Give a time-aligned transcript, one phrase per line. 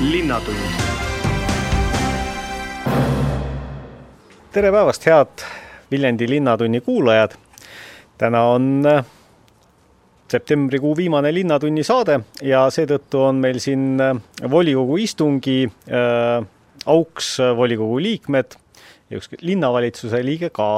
[0.00, 0.56] linnatund.
[4.52, 5.42] tere päevast, head
[5.90, 7.30] Viljandi Linnatunni kuulajad.
[8.18, 9.04] täna on äh,
[10.30, 14.14] septembrikuu viimane Linnatunni saade ja seetõttu on meil siin äh,
[14.50, 16.46] volikogu istungi äh,
[16.86, 18.54] auks volikogu liikmed
[19.10, 20.68] ja üks linnavalitsuse liige ka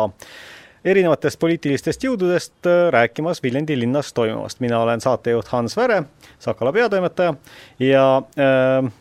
[0.85, 4.61] erinevatest poliitilistest jõududest äh, rääkimas Viljandi linnas toimuvast.
[4.61, 6.03] mina olen saatejuht Hans Väre,
[6.39, 7.35] Sakala peatoimetaja
[7.79, 8.93] ja äh,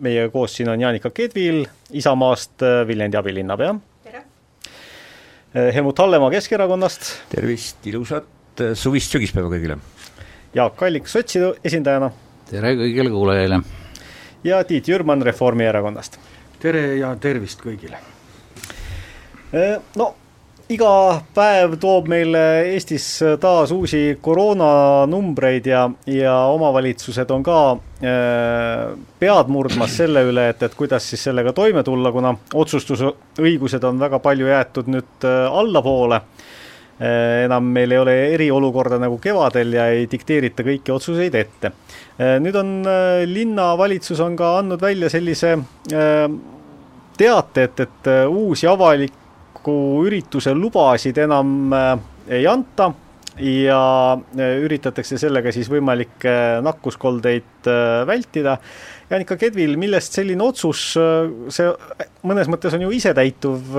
[0.00, 3.74] meiega koos siin on Jaanika Kedvil Isamaast äh, Viljandi abilinnapea.
[4.02, 4.24] tere!
[5.56, 7.12] Äh, Helmut Hallemaa Keskerakonnast.
[7.28, 9.78] tervist, ilusat äh, suvist sügispäeva kõigile!
[10.54, 12.10] Jaak Allik sotside esindajana.
[12.50, 13.60] tere kõigile kuulajaile!
[14.44, 16.18] ja Tiit Jürman Reformierakonnast.
[16.62, 18.02] tere ja tervist kõigile!
[19.96, 20.14] no
[20.72, 22.40] iga päev toob meile
[22.72, 23.06] Eestis
[23.40, 30.76] taas uusi koroonanumbreid ja, ja omavalitsused on ka äh, pead murdmas selle üle, et, et
[30.78, 37.44] kuidas siis sellega toime tulla, kuna otsustusõigused on väga palju jäetud nüüd äh, allapoole äh,.
[37.44, 42.38] enam meil ei ole eriolukorda nagu kevadel ja ei dikteerita kõiki otsuseid ette äh,.
[42.40, 45.58] nüüd on äh, linnavalitsus on ka andnud välja sellise
[45.92, 46.24] äh,
[47.18, 49.23] teate, et, et uusi avalikke
[49.64, 51.98] avaliku ürituse lubasid enam äh,
[52.28, 52.92] ei anta
[53.38, 58.58] ja äh, üritatakse sellega siis võimalikke nakkuskoldeid äh, vältida.
[59.10, 60.96] Janika Kedvil, millest selline otsus,
[61.52, 61.66] see
[62.24, 63.76] mõnes mõttes on ju isetäituv,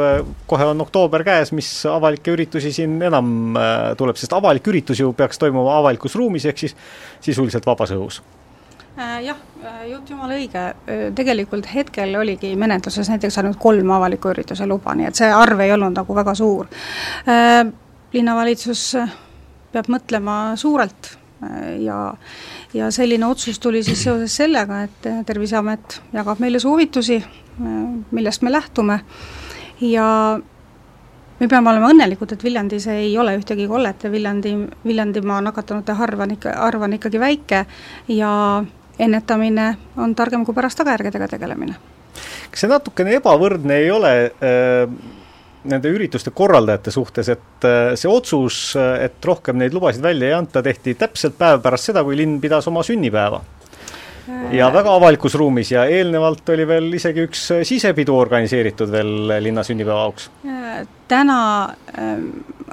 [0.48, 3.58] kohe on oktoober käes, mis avalikke üritusi siin enam
[3.98, 6.78] tuleb, sest avalik üritus ju peaks toimuma avalikus ruumis, ehk siis
[7.26, 8.22] sisuliselt vabas õhus
[8.98, 14.68] jah, äh, jutt jumala õige, äh, tegelikult hetkel oligi menetluses näiteks ainult kolm avaliku ürituse
[14.68, 16.68] luba, nii et see arv ei olnud nagu väga suur.
[18.16, 18.96] linnavalitsus
[19.74, 21.18] peab mõtlema suurelt
[21.84, 22.14] ja,
[22.74, 27.20] ja selline otsus tuli siis seoses sellega, et Terviseamet jagab meile soovitusi,
[28.12, 29.00] millest me lähtume
[29.82, 30.40] ja
[31.40, 34.56] me peame olema õnnelikud, et Viljandis ei ole ühtegi kollet ja Viljandi,
[34.86, 37.66] Viljandimaa nakatunute arv on ikka, arv on ikkagi väike
[38.16, 38.32] ja
[39.00, 41.76] ennetamine on targem kui pärast tagajärgedega tegelemine.
[42.52, 44.86] kas see natukene ebavõrdne ei ole äh,
[45.66, 50.64] nende ürituste korraldajate suhtes, et äh, see otsus, et rohkem neid lubasid välja ei anta,
[50.64, 53.42] tehti täpselt päev pärast seda, kui linn pidas oma sünnipäeva?
[54.52, 60.04] Ja väga avalikus ruumis ja eelnevalt oli veel isegi üks sisepidu organiseeritud veel linna sünnipäeva
[60.04, 60.30] auks.
[61.08, 62.14] täna äh,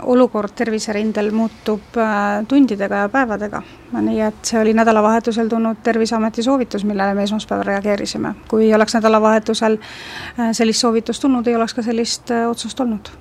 [0.03, 3.63] olukord terviserindel muutub äh, tundidega ja päevadega,
[4.01, 8.35] nii et see oli nädalavahetusel tulnud Terviseameti soovitus, millele me esmaspäeval reageerisime.
[8.49, 13.13] kui ei oleks nädalavahetusel äh, sellist soovitust tulnud, ei oleks ka sellist äh, otsust olnud.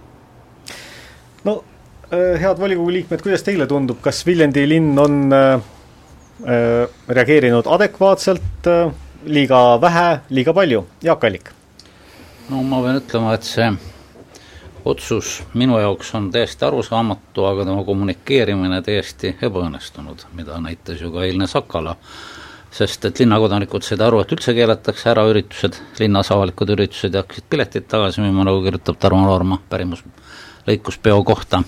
[1.43, 1.63] no
[2.13, 5.80] äh, head volikogu liikmed, kuidas teile tundub, kas Viljandi linn on äh, Äh,
[7.07, 8.93] reageerinud adekvaatselt, äh,
[9.25, 11.51] liiga vähe, liiga palju, Jaak Allik?
[12.49, 13.69] no ma pean ütlema, et see
[14.85, 21.23] otsus minu jaoks on täiesti arusaamatu, aga tema kommunikeerimine täiesti ebaõnnestunud, mida näitas ju ka
[21.27, 21.95] eilne Sakala,
[22.73, 27.49] sest et linnakodanikud said aru, et üldse keelatakse ära üritused, linnas avalikud üritused ja hakkasid
[27.49, 31.63] piletid tagasi müüma, nagu kirjutab Tarmo Noorma pärimuslõikuspeo kohta.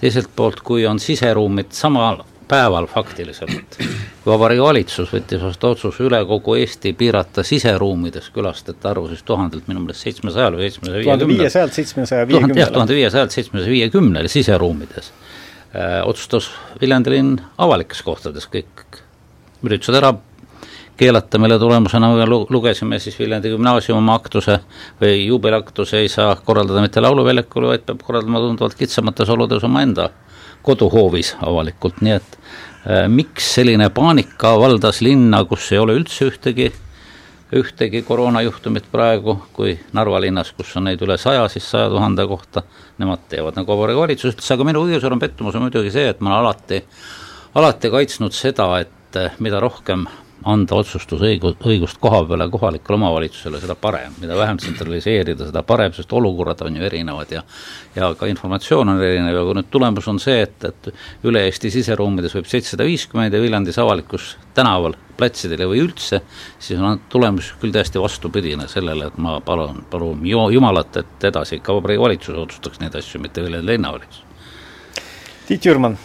[0.00, 3.78] teiselt poolt, kui on siseruumid samal päeval faktiliselt
[4.26, 9.82] Vabariigi Valitsus võttis vastu otsuse üle kogu Eesti piirata siseruumides külastajate arvu siis tuhandelt minu
[9.84, 11.16] meelest seitsmesajal või seitsmesaja viiekümnel.
[11.18, 12.60] tuhande viiesajalt seitsmesaja viiekümnele.
[12.60, 16.00] jah, tuhande viiesajalt seitsmesaja viiekümnele siseruumides äh,.
[16.08, 16.50] otsustas
[16.80, 19.02] Viljandi linn avalikes kohtades kõik
[19.64, 20.14] üritused ära
[20.96, 24.58] keelata, mille tulemusena me lugesime siis Viljandi gümnaasiumi oma aktuse
[25.00, 30.10] või juubeliaktuse ei saa korraldada mitte lauluväljakul, vaid peab korraldama tunduvalt kitsamates oludes omaenda
[30.64, 36.70] koduhoovis avalikult, nii et äh, miks selline paanika valdas linna, kus ei ole üldse ühtegi,
[37.54, 42.64] ühtegi koroonajuhtumit praegu, kui Narva linnas, kus on neid üle saja, siis saja tuhande kohta,
[42.98, 46.22] nemad teevad nagu Vabariigi Valitsus ütles, aga minu kõige suurem pettumus on muidugi see, et
[46.24, 46.82] ma olen alati,
[47.60, 50.06] alati kaitsnud seda, et äh, mida rohkem
[50.44, 56.12] anda otsustusõigus, õigust koha peale kohalikule omavalitsusele, seda parem, mida vähem tsentraliseerida, seda parem, sest
[56.12, 57.42] olukorrad on ju erinevad ja
[57.94, 60.88] ja ka informatsioon on erinev ja kui nüüd tulemus on see, et, et
[61.28, 66.20] üle Eesti siseruumides võib seitsesada viiskümmend ja Viljandis avalikus tänaval, platsidel või üldse,
[66.58, 71.78] siis on tulemus küll täiesti vastupidine sellele, et ma palun, palun Jumalat, et edasi ikka
[71.78, 74.24] Vabariigi Valitsus otsustaks neid asju, mitte Viljandi linnavalitsus.
[75.46, 75.96] Tiit Jürman.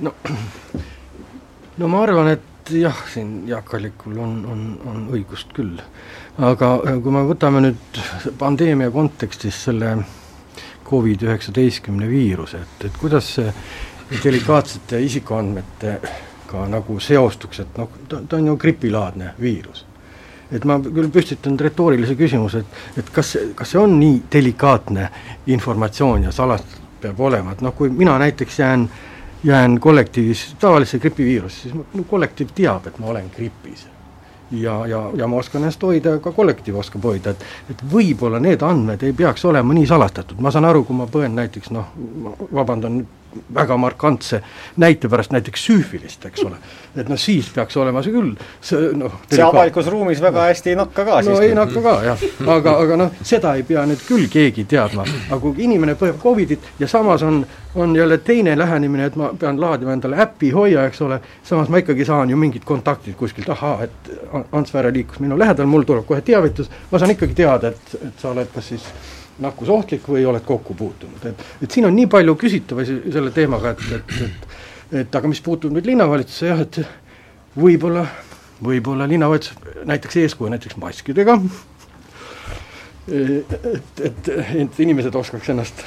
[0.00, 0.14] no,
[1.78, 5.78] no ma arvan, et jah, siin Jaak Allikul on, on, on õigust küll.
[6.38, 8.02] aga äh, kui me võtame nüüd
[8.38, 9.96] pandeemia kontekstis selle
[10.84, 13.52] Covid-19 viiruse, et, et kuidas see
[14.24, 19.84] delikaatsete isikuandmetega nagu seostuks, et noh, ta, ta on ju gripilaadne viirus.
[20.52, 25.08] et ma küll püstitan retoorilise küsimuse, et et kas, kas see on nii delikaatne
[25.46, 28.88] informatsioon ja salastatud peab olema, et noh, kui mina näiteks jään
[29.44, 33.86] jään kollektiivis tavalisse gripiviirusesse, siis mu kollektiiv teab, et ma olen gripis.
[34.50, 38.38] Ja, ja, ja ma oskan ennast hoida ja ka kollektiiv oskab hoida, et et võib-olla
[38.40, 41.88] need andmed ei peaks olema nii salastatud, ma saan aru, kui ma põen näiteks noh,
[42.54, 43.00] vabandan
[43.54, 44.40] väga markantse
[44.76, 46.56] näite pärast näiteks süüfilist, eks ole.
[46.96, 50.78] et noh, siis peaks olema see küll, see noh see avalikus ruumis väga hästi ei
[50.78, 51.40] nakka ka no siis.
[51.48, 52.24] ei nakka ka jah,
[52.56, 56.68] aga, aga noh, seda ei pea nüüd küll keegi teadma, aga kui inimene põeb Covidit
[56.78, 57.42] ja samas on,
[57.74, 61.82] on jälle teine lähenemine, et ma pean laadima endale äpi Hoia, eks ole, samas ma
[61.82, 64.14] ikkagi saan ju mingid kontaktid kuskilt, ahaa, et
[64.52, 68.22] Ants Vääre liikus minu lähedal, mul tuleb kohe teavitus, ma saan ikkagi teada, et, et
[68.22, 68.86] sa oled kas siis
[69.42, 73.86] nakkusohtlik või oled kokku puutunud, et, et siin on nii palju küsitavusi selle teemaga, et,
[73.98, 74.54] et, et
[74.94, 76.80] et aga mis puutub nüüd linnavalitsusse jah, et
[77.58, 78.04] võib-olla,
[78.64, 81.38] võib-olla linnavalitsus näiteks eeskuju näiteks maskidega,
[83.08, 83.56] et,
[84.10, 84.30] et,
[84.64, 85.82] et inimesed oskaks ennast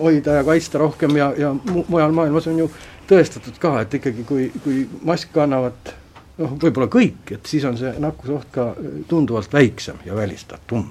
[0.00, 2.70] hoida ja kaitsta rohkem ja, ja mu-, mujal maailmas on ju
[3.10, 5.94] tõestatud ka, et ikkagi kui, kui mask kannavad
[6.38, 8.72] noh, võib-olla kõik, et siis on see nakkusoht ka
[9.10, 10.90] tunduvalt väiksem ja välistatum.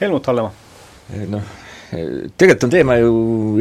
[0.00, 0.52] Helmut Hallemaa.
[1.30, 1.52] noh,
[2.36, 3.12] tegelikult on teema ju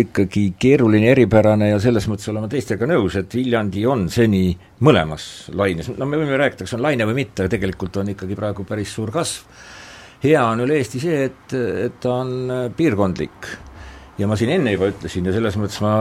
[0.01, 4.49] ikkagi keeruline, eripärane ja selles mõttes olen ma teistega nõus, et Viljandi on seni
[4.83, 8.65] mõlemas laines, no me võime rääkida, kas on laine või mitte, tegelikult on ikkagi praegu
[8.67, 9.45] päris suur kasv.
[10.25, 13.51] hea on üle Eesti see, et, et ta on piirkondlik
[14.17, 15.91] ja ma siin enne juba ütlesin ja selles mõttes ma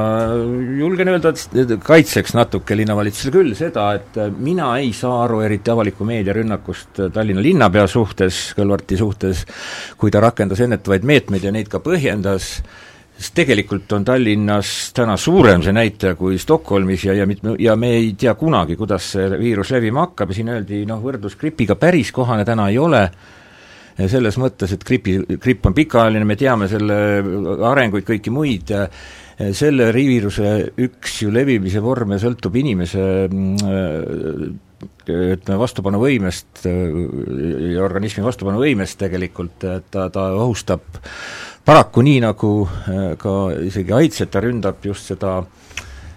[0.78, 6.06] julgen öelda, et kaitseks natuke linnavalitsusele küll seda, et mina ei saa aru eriti avaliku
[6.06, 9.44] meedia rünnakust Tallinna linnapea suhtes, Kõlvarti suhtes,
[9.98, 12.52] kui ta rakendas ennetavaid meetmeid ja neid ka põhjendas,
[13.14, 17.96] sest tegelikult on Tallinnas täna suurem see näitaja kui Stockholmis ja, ja mitme, ja me
[17.98, 20.30] ei tea kunagi, kuidas see viirus levima hakkab.
[20.30, 23.08] Ja siin öeldi noh, võrdlus gripiga päris kohane täna ei ole,
[23.96, 26.96] selles mõttes, et gripi, gripp on pikaajaline, me teame selle
[27.70, 28.72] arenguid, kõiki muid,
[29.54, 30.50] selle viiruse
[30.84, 33.04] üks ju levimise vorme sõltub inimese
[35.04, 40.84] ütleme, vastupanuvõimest ja organismi vastupanuvõimest tegelikult, et ta, ta ohustab
[41.64, 42.54] paraku nii, nagu
[43.18, 45.63] ka isegi AIDS, et ta ründab just seda äh,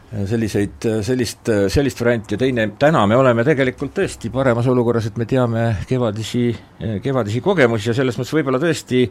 [0.08, 2.36] selliseid, sellist, sellist varianti.
[2.36, 6.50] Ja teine, täna me oleme tegelikult tõesti paremas olukorras, et me teame kevadisi,
[7.04, 9.06] kevadisi kogemusi ja selles mõttes võib-olla tõesti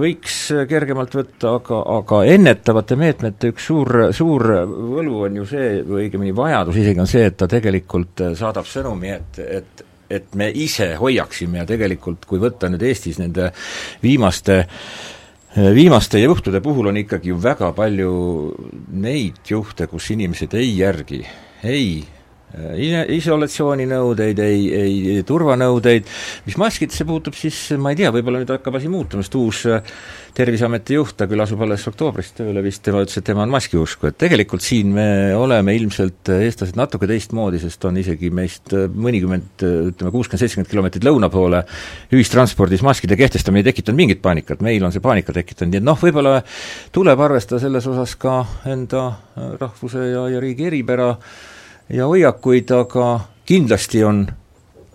[0.00, 6.04] võiks kergemalt võtta, aga, aga ennetavate meetmete üks suur, suur võlu on ju see, või
[6.04, 10.88] õigemini vajadus isegi on see, et ta tegelikult saadab sõnumi, et, et et me ise
[10.98, 13.52] hoiaksime ja tegelikult, kui võtta nüüd Eestis nende
[14.02, 15.19] viimaste äh,
[15.56, 18.12] viimaste juhtude puhul on ikkagi ju väga palju
[18.92, 21.24] neid juhte, kus inimesed ei järgi.
[21.66, 22.19] Ei äh,
[22.50, 26.08] isolatsiooninõudeid, ei, ei turvanõudeid,
[26.46, 29.84] mis maskidesse puutub, siis ma ei tea, võib-olla nüüd hakkab asi muutuma, sest uus äh,
[30.30, 34.06] Terviseameti juht, ta küll asub alles oktoobris tööle vist, tema ütles, et tema on maskiusku,
[34.10, 39.66] et tegelikult siin me oleme ilmselt äh, eestlased natuke teistmoodi, sest on isegi meist mõnikümmend,
[39.92, 41.62] ütleme kuuskümmend, seitsekümmend kilomeetrit lõuna poole
[42.14, 45.98] ühistranspordis maskide kehtestamine ei tekitanud mingit paanikat, meil on see paanika tekitanud, nii et noh,
[45.98, 46.40] võib-olla
[46.94, 49.06] tuleb arvestada selles osas ka enda
[49.60, 51.14] rahvuse ja, ja riigi eripära,
[51.90, 53.06] ja hoiakuid, aga
[53.48, 54.24] kindlasti on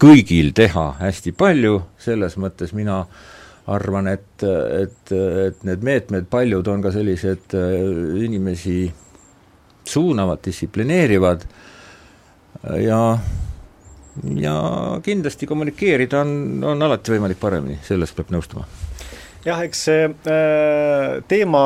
[0.02, 3.04] kõigil teha hästi palju, selles mõttes mina
[3.72, 5.14] arvan, et, et,
[5.48, 7.74] et need meetmed, paljud on ka sellised äh,
[8.26, 8.84] inimesi
[9.86, 11.46] suunavad, distsiplineerivad.
[12.82, 13.02] Ja
[14.40, 14.56] ja
[15.04, 18.64] kindlasti kommunikeerida on, on alati võimalik paremini, selles peab nõustuma
[19.46, 21.62] jah, eks see äh, teema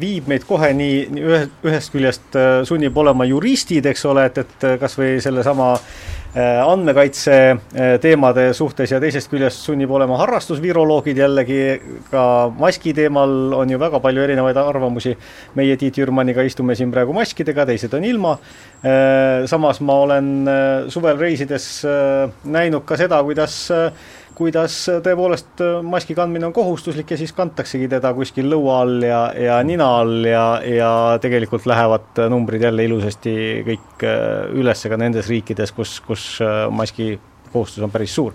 [0.00, 4.40] viib meid kohe nii, nii ühe, ühest küljest äh, sunnib olema juristid, eks ole, et,
[4.40, 11.20] et kas või sellesama äh, andmekaitse äh, teemade suhtes ja teisest küljest sunnib olema harrastusviroloogid
[11.20, 11.60] jällegi,
[12.08, 12.24] ka
[12.56, 15.12] maski teemal on ju väga palju erinevaid arvamusi.
[15.54, 18.38] meie Tiit Jürmaniga istume siin praegu maskidega, teised on ilma
[18.80, 19.44] äh,.
[19.46, 23.92] samas ma olen äh, suvel reisides äh, näinud ka seda, kuidas äh,
[24.42, 29.20] kuidas tõepoolest äh, maski kandmine on kohustuslik ja siis kantaksegi teda kuskil lõua all ja,
[29.38, 33.34] ja nina all ja, ja tegelikult lähevad numbrid jälle ilusasti
[33.68, 37.14] kõik äh, üles ka nendes riikides, kus, kus äh, maski
[37.52, 38.34] kohustus on päris suur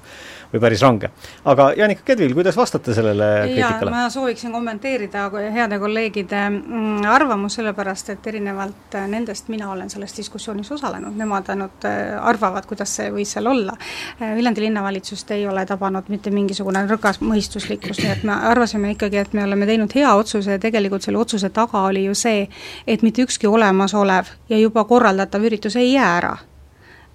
[0.57, 1.09] või päris range.
[1.45, 3.91] aga Janika Kedvil, kuidas vastate sellele kriitikale?
[3.91, 10.71] ma sooviksin kommenteerida heade kolleegide mm, arvamust, sellepärast et erinevalt nendest mina olen selles diskussioonis
[10.71, 13.77] osalenud, nemad ainult äh, arvavad, kuidas see võis seal olla.
[14.21, 19.21] Äh, Viljandi linnavalitsust ei ole tabanud mitte mingisugune rõgas mõistuslikkus, nii et me arvasime ikkagi,
[19.21, 22.47] et me oleme teinud hea otsuse ja tegelikult selle otsuse taga oli ju see,
[22.87, 26.37] et mitte ükski olemasolev ja juba korraldatav üritus ei jää ära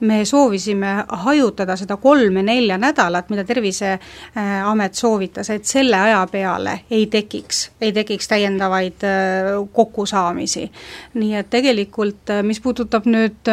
[0.02, 7.70] me soovisime hajutada seda kolme-nelja nädalat, mida Terviseamet soovitas, et selle aja peale ei tekiks,
[7.80, 9.06] ei tekiks täiendavaid
[9.72, 10.70] kokkusaamisi.
[11.14, 13.50] nii et tegelikult, mis puudutab nüüd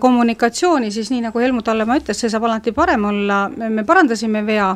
[0.00, 4.68] kommunikatsiooni, siis nii, nagu Helmut Hallemaa ütles, see saab alati parem olla, me parandasime vea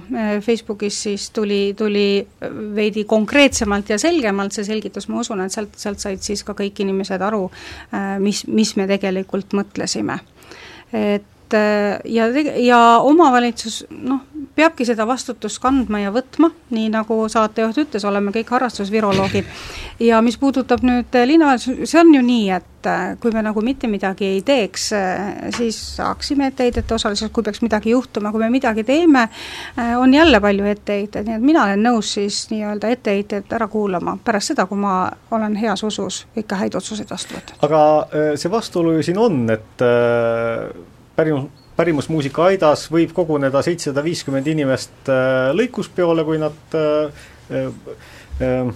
[0.42, 2.26] Facebookis, siis tuli, tuli
[2.75, 6.80] veidi konkreetsemalt ja selgemalt see selgitus, ma usun, et sealt, sealt said siis ka kõik
[6.87, 7.44] inimesed aru,
[8.25, 10.18] mis, mis me tegelikult mõtlesime.
[10.93, 11.23] Et
[11.53, 12.26] ja,
[12.57, 14.25] ja omavalitsus noh,
[14.57, 19.45] peabki seda vastutust kandma ja võtma, nii nagu saatejuht ütles, oleme kõik harrastusviroloogid.
[20.00, 23.91] ja mis puudutab nüüd linnavalitsus, see on ju nii, et äh, kui me nagu mitte
[23.91, 25.21] midagi ei teeks, äh,
[25.57, 29.29] siis saaksime etteheidet osaliselt, kui peaks midagi juhtuma, kui me midagi teeme,
[29.76, 34.17] äh, on jälle palju etteheiteid, nii et mina olen nõus siis nii-öelda etteheited ära kuulama
[34.25, 34.99] pärast seda, kui ma
[35.37, 37.57] olen heas usus ikka häid otsuseid vastu võtnud.
[37.69, 37.81] aga
[38.41, 39.85] see vastuolu ju siin on, et
[41.16, 47.25] pärimus pärimusmuusika aidas võib koguneda seitsesada viiskümmend inimest äh, lõikuspeole, kui nad äh,
[48.40, 48.70] äh,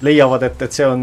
[0.00, 1.02] leiavad, et, et see on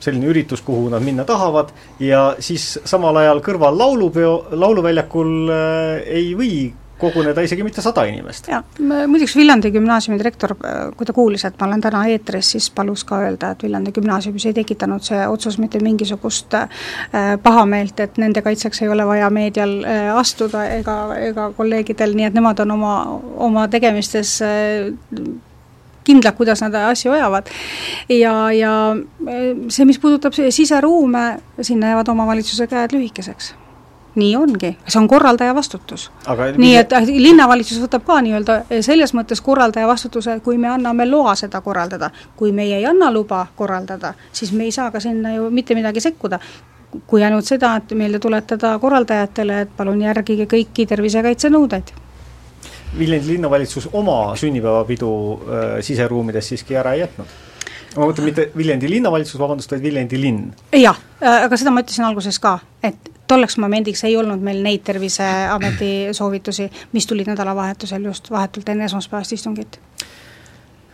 [0.00, 6.54] selline üritus, kuhu nad minna tahavad, ja siis samal ajal kõrval laulupeo, lauluväljakul ei või
[6.98, 8.48] koguneda isegi mitte sada inimest.
[8.48, 10.54] jah, muideks Viljandi gümnaasiumi direktor,
[10.96, 14.46] kui ta kuulis, et ma olen täna eetris, siis palus ka öelda, et Viljandi gümnaasiumis
[14.48, 16.68] ei tekitanud see otsus mitte mingisugust äh,
[17.42, 20.96] pahameelt, et nende kaitseks ei ole vaja meedial äh, astuda ega,
[21.30, 22.94] ega kolleegidel, nii et nemad on oma,
[23.48, 24.88] oma tegemistes äh,
[26.06, 27.52] kindlad, kuidas nad asju ajavad.
[28.08, 28.72] ja, ja
[29.68, 31.28] see, mis puudutab siseruume,
[31.60, 33.54] sinna jäävad omavalitsuse käed lühikeseks
[34.16, 36.10] nii ongi, see on korraldaja vastutus.
[36.56, 41.06] nii et äh, linnavalitsus võtab ka nii-öelda äh, selles mõttes korraldaja vastutuse, kui me anname
[41.08, 42.10] loa seda korraldada.
[42.36, 46.00] kui meie ei anna luba korraldada, siis me ei saa ka sinna ju mitte midagi
[46.00, 46.40] sekkuda
[47.06, 51.90] kui ainult seda, et meelde tuletada korraldajatele, et palun järgige kõiki tervisekaitsenõudeid.
[52.98, 57.34] Viljandi linnavalitsus oma sünnipäevapidu äh, siseruumides siiski ära ei jätnud
[57.96, 60.54] ma mõtlen mitte Viljandi linnavalitsus, vabandust, vaid Viljandi linn.
[60.76, 64.84] jah, äh, aga seda ma ütlesin alguses ka, et tolleks momendiks ei olnud meil neid
[64.84, 69.80] Terviseameti soovitusi, mis tulid nädalavahetusel just vahetult enne esmaspäevast istungit.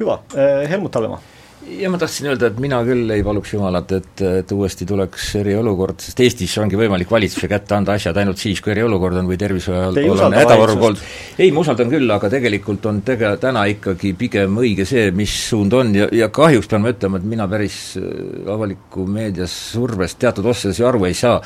[0.00, 1.22] hüva, äh, Helmut Hallemaa
[1.68, 6.00] ja ma tahtsin öelda, et mina küll ei paluks Jumalat, et, et uuesti tuleks eriolukord,
[6.02, 10.40] sest Eestis ongi võimalik valitsuse kätte anda asjad ainult siis, kui eriolukord on või tervishoiualane
[10.42, 11.04] hädaolukord olnud.
[11.38, 15.78] ei, ma usaldan küll, aga tegelikult on tege-, täna ikkagi pigem õige see, mis suund
[15.78, 18.10] on ja, ja kahjuks pean ma ütlema, et mina päris äh,
[18.52, 21.40] avaliku meedias survest teatud osades ju aru ei saa.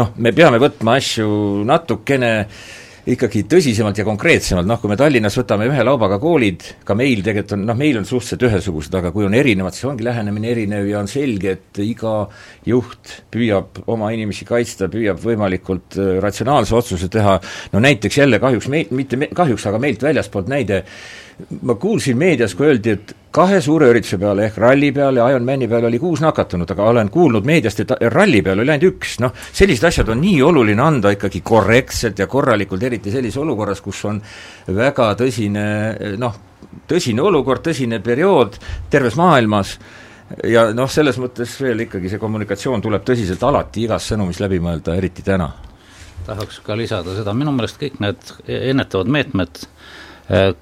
[0.00, 1.30] noh, me peame võtma asju
[1.68, 2.62] natukene äh,
[3.08, 7.56] ikkagi tõsisemalt ja konkreetsemalt, noh kui me Tallinnas võtame ühe laubaga koolid, ka meil tegelikult
[7.56, 11.00] on, noh meil on suhteliselt ühesugused, aga kui on erinevad, siis ongi lähenemine erinev ja
[11.00, 12.14] on selge, et iga
[12.68, 17.38] juht püüab oma inimesi kaitsta, püüab võimalikult äh, ratsionaalse otsuse teha,
[17.72, 20.84] no näiteks jälle kahjuks meilt, mitte me, kahjuks, aga meilt väljaspoolt näide,
[21.62, 25.68] ma kuulsin meedias, kui öeldi, et kahe suure ürituse peale ehk ralli peale ja Ironmani
[25.70, 29.34] peale oli kuus nakatunut, aga olen kuulnud meediast, et ralli peal oli ainult üks, noh,
[29.52, 34.20] sellised asjad on nii oluline anda ikkagi korrektselt ja korralikult, eriti sellises olukorras, kus on
[34.74, 35.64] väga tõsine
[36.18, 36.38] noh,
[36.90, 38.58] tõsine olukord, tõsine periood
[38.90, 39.76] terves maailmas
[40.46, 44.94] ja noh, selles mõttes veel ikkagi see kommunikatsioon tuleb tõsiselt alati igas sõnumis läbi mõelda,
[44.98, 45.50] eriti täna.
[46.26, 49.62] tahaks ka lisada seda, minu meelest kõik need ennetavad meetmed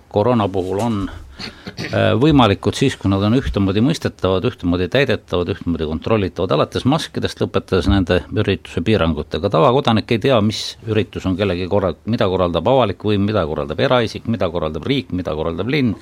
[0.08, 6.54] koroona puhul on äh, võimalikud siis, kui nad on ühtemoodi mõistetavad, ühtemoodi täidetavad, ühtemoodi kontrollitavad,
[6.56, 12.28] alates maskidest, lõpetades nende ürituse piirangutega, tavakodanik ei tea, mis üritus on kellegi korra-, mida
[12.30, 15.94] korraldab avalik võim, mida korraldab eraisik, mida korraldab riik, mida korraldab linn,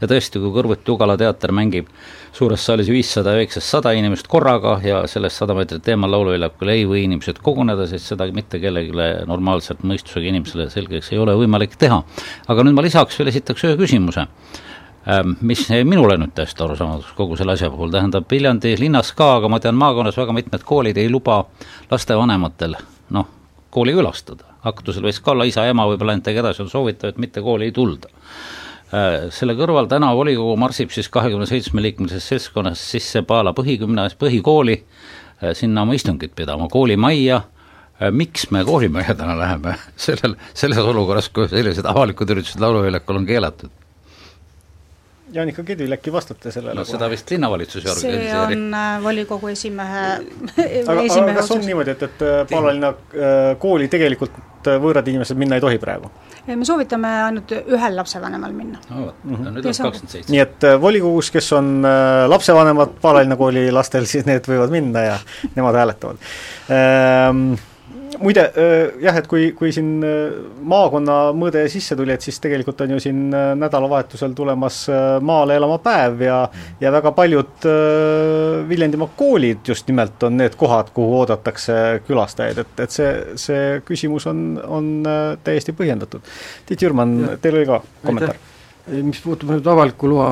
[0.00, 1.90] ja tõesti, kui kõrvuti Ugala teater mängib
[2.32, 7.04] suures saalis viissada, üheksast sada inimest korraga ja sellest sada meetrit eemal lauluväljakul ei või
[7.06, 8.94] inimesed koguneda, sest seda mitte kellelegi
[9.28, 12.02] normaalselt mõistusega inimesele selgeks ei ole võimalik teha.
[12.48, 14.26] aga nüüd ma lisaks veel esitaks ühe küsimuse,
[15.08, 19.48] ähm, mis minule nüüd täiesti arusaamatuks kogu selle asja puhul, tähendab Viljandi linnas ka, aga
[19.48, 21.44] ma tean, maakonnas väga mitmed koolid ei luba
[21.90, 22.76] lastevanematel
[23.10, 23.28] noh,
[23.70, 24.44] kooli külastada.
[24.64, 27.72] aktusel võis ka olla isa, ema, võib-olla ainult edasi on soovitav, et mitte kooli ei
[27.72, 28.10] tulda
[29.34, 34.78] selle kõrval täna volikogu marsib siis kahekümne seitsme liikmelises seltskonnas sisse Paala põhigümnaas-, põhikooli,
[35.42, 37.42] äh, sinna oma istungit pidama, koolimajja,
[38.00, 39.76] äh, miks me koolimajja täna läheme
[40.06, 43.74] sellel, selles olukorras, kui sellised avalikud üritused lauluväljakul on keelatud?
[45.32, 46.96] Jaanika Kedil, äkki vastate sellele no kohe?
[46.96, 48.28] seda vist linnavalitsus ei organiseeri.
[48.30, 52.94] see on volikogu esimehe aga, aga kas on niimoodi, et, et Paala linna
[53.60, 54.38] kooli tegelikult
[54.82, 56.10] võõrad inimesed minna ei tohi praegu?
[56.48, 59.12] me soovitame ainult ühel lapsevanemal minna no,.
[59.24, 59.48] Mhm.
[59.56, 60.32] nüüd on kakskümmend seitse.
[60.32, 65.04] nii et äh, volikogus, kes on äh, lapsevanemad Paalalinna kooli lastel, siis need võivad minna
[65.04, 65.18] ja
[65.56, 66.22] nemad hääletavad
[66.72, 67.52] ehm,
[68.18, 68.44] muide
[69.02, 70.02] jah, et kui, kui siin
[70.68, 73.28] maakonna mõõde sisse tuli, et siis tegelikult on ju siin
[73.60, 74.80] nädalavahetusel tulemas
[75.24, 76.40] maale elama päev ja
[76.80, 77.68] ja väga paljud
[78.68, 84.28] Viljandimaa koolid just nimelt on need kohad, kuhu oodatakse külastajaid, et, et see, see küsimus
[84.30, 84.92] on, on
[85.44, 86.24] täiesti põhjendatud.
[86.68, 88.38] Tiit Jürman, teil oli ka kommentaar?
[88.88, 90.30] mis puutub nüüd avaliku loa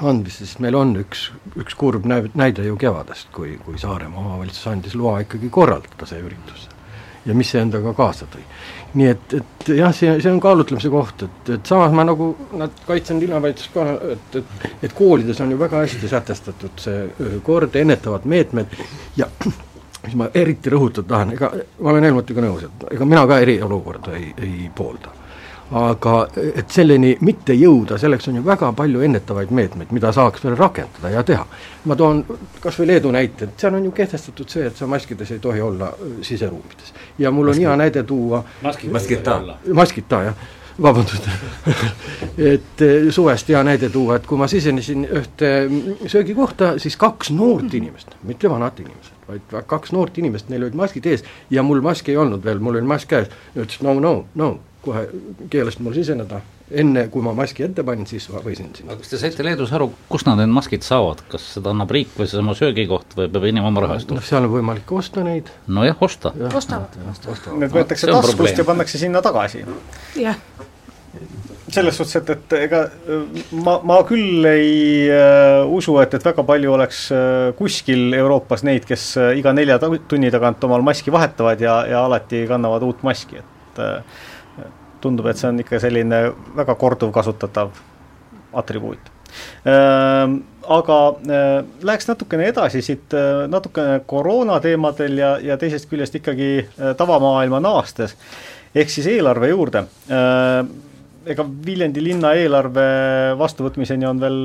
[0.00, 1.28] andmisse, siis meil on üks,
[1.60, 6.68] üks kurb näide ju kevadest, kui, kui Saaremaa omavalitsus andis loa ikkagi korraldada see üritus.
[7.26, 8.42] ja mis see endaga kaasa tõi.
[8.98, 12.82] nii et, et jah, see, see on kaalutlemise koht, et, et samas ma nagu, nad
[12.86, 13.84] kaitsen linnavalitsust ka,
[14.16, 18.74] et, et et koolides on ju väga hästi sätestatud see kord, ennetavad meetmed
[19.16, 19.28] ja
[20.02, 24.16] mis ma eriti rõhutada tahan, ega ma olen Helmutiga nõus, et ega mina ka eriolukorda
[24.18, 25.21] ei, ei poolda
[25.72, 30.56] aga et selleni mitte jõuda, selleks on ju väga palju ennetavaid meetmeid, mida saaks veel
[30.58, 31.46] rakendada ja teha.
[31.84, 32.24] ma toon
[32.60, 35.60] kas või Leedu näite, et seal on ju kehtestatud see, et sa maskides ei tohi
[35.60, 36.92] olla äh, siseruumides.
[37.18, 37.66] ja mul on Maskid.
[37.66, 39.40] hea näide tuua maskita,
[39.72, 40.50] maskita, jah.
[40.82, 41.26] Vabandust.
[42.38, 47.28] Et äh, suvest hea näide tuua, et kui ma sisenesin ühte mm, söögikohta, siis kaks
[47.36, 51.84] noort inimest, mitte vanad inimesed, vaid kaks noort inimest, neil olid maskid ees ja mul
[51.84, 55.04] maski ei olnud veel, mul oli mask käes, ütles no, no, no kohe
[55.52, 56.40] keelasid mul siseneda,
[56.82, 58.92] enne kui ma maski ette panin, siis ma võisin sinna.
[58.92, 62.12] aga kas te saite Leedus aru, kust nad need maskid saavad, kas seda annab riik
[62.18, 64.26] või seesama söögikoht või peab inimene oma raha eest ostma?
[64.26, 65.52] seal on võimalik osta neid.
[65.68, 66.50] nojah, osta ja,.
[66.58, 66.98] ostavad.
[67.62, 69.64] Need võetakse no, taskust ja pannakse sinna tagasi.
[70.18, 70.38] jah
[71.72, 72.82] selles suhtes, et, et ega
[73.64, 78.86] ma, ma küll ei äh, usu, et, et väga palju oleks äh, kuskil Euroopas neid,
[78.88, 83.40] kes äh, iga nelja tunni tagant omal maski vahetavad ja, ja alati kannavad uut maski,
[83.40, 84.22] et äh,
[85.02, 86.22] tundub, et see on ikka selline
[86.56, 87.74] väga korduvkasutatav
[88.62, 89.10] atribuut.
[89.64, 96.18] Ehm, aga äh, läheks natukene edasi siit äh, natukene koroona teemadel ja, ja teisest küljest
[96.20, 96.52] ikkagi
[96.98, 98.16] tavamaailma naastes,
[98.74, 99.86] ehk siis eelarve juurde.
[100.12, 100.72] Ehm,
[101.32, 102.84] ega Viljandi linna eelarve
[103.38, 104.40] vastuvõtmiseni on veel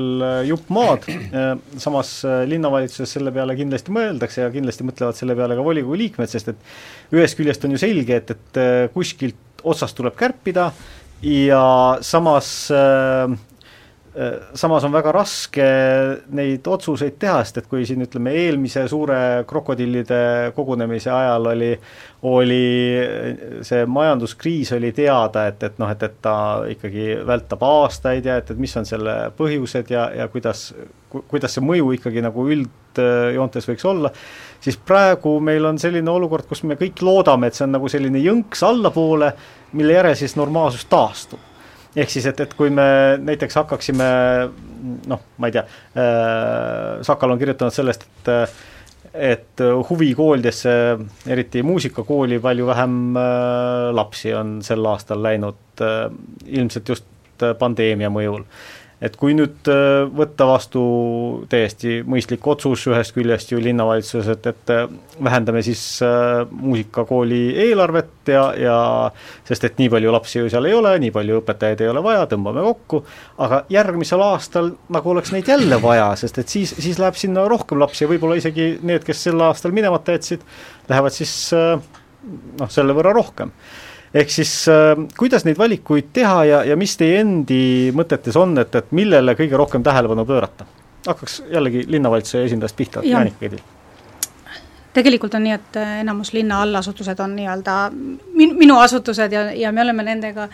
[0.46, 2.12] jupp maad, ehm, samas
[2.48, 7.18] linnavalitsuses selle peale kindlasti mõeldakse ja kindlasti mõtlevad selle peale ka volikogu liikmed, sest et
[7.18, 10.70] ühest küljest on ju selge, et, et kuskilt otsast tuleb kärpida
[11.22, 13.32] ja samas äh,
[14.16, 15.66] äh, samas on väga raske
[16.34, 19.18] neid otsuseid teha, sest et kui siin ütleme, eelmise suure
[19.48, 21.72] krokodillide kogunemise ajal oli,
[22.30, 22.62] oli
[23.66, 26.36] see majanduskriis oli teada, et, et noh, et, et ta
[26.70, 30.70] ikkagi vältab aastaid ja et, et mis on selle põhjused ja, ja kuidas,
[31.10, 34.14] kuidas see mõju ikkagi nagu üldjoontes võiks olla
[34.60, 38.22] siis praegu meil on selline olukord, kus me kõik loodame, et see on nagu selline
[38.22, 39.32] jõnks allapoole,
[39.78, 41.44] mille järel siis normaalsus taastub.
[41.96, 44.08] ehk siis, et, et kui me näiteks hakkaksime
[45.08, 48.34] noh, ma ei tea äh,, Sakal on kirjutanud sellest, et
[49.18, 50.70] et huvikoolidesse,
[51.26, 56.10] eriti muusikakooli, palju vähem äh, lapsi on sel aastal läinud äh,
[56.46, 57.06] ilmselt just
[57.58, 58.44] pandeemia mõjul
[59.04, 60.82] et kui nüüd äh, võtta vastu
[61.50, 64.88] täiesti mõistlik otsus ühest küljest ju linnavalitsuses, et, et äh,
[65.22, 68.78] vähendame siis äh, muusikakooli eelarvet ja, ja
[69.46, 72.26] sest et nii palju lapsi ju seal ei ole, nii palju õpetajaid ei ole vaja,
[72.32, 73.04] tõmbame kokku,
[73.46, 77.78] aga järgmisel aastal nagu oleks neid jälle vaja, sest et siis, siis läheb sinna rohkem
[77.78, 80.42] lapsi ja võib-olla isegi need, kes sel aastal minemata jätsid,
[80.90, 83.54] lähevad siis noh, selle võrra rohkem
[84.14, 87.62] ehk siis äh, kuidas neid valikuid teha ja, ja mis teie endi
[87.96, 90.68] mõtetes on, et, et millele kõige rohkem tähelepanu pöörata?
[91.06, 93.62] hakkaks jällegi linnavalitsuse esindajast pihta, Jaanika Kedil
[94.98, 99.72] tegelikult on nii, et äh, enamus linna allasutused on nii-öelda min-, minu asutused ja, ja
[99.72, 100.48] me oleme nendega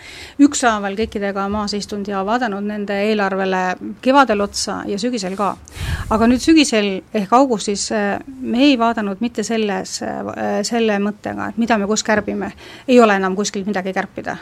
[0.45, 3.63] ükshaaval kõikidega maas istunud ja vaadanud nende eelarvele
[4.05, 5.55] kevadel otsa ja sügisel ka.
[6.15, 11.63] aga nüüd sügisel ehk augustis äh, me ei vaadanud mitte selles, äh, selle mõttega, et
[11.63, 12.53] mida me kus kärbime.
[12.89, 14.39] ei ole enam kuskilt midagi kärpida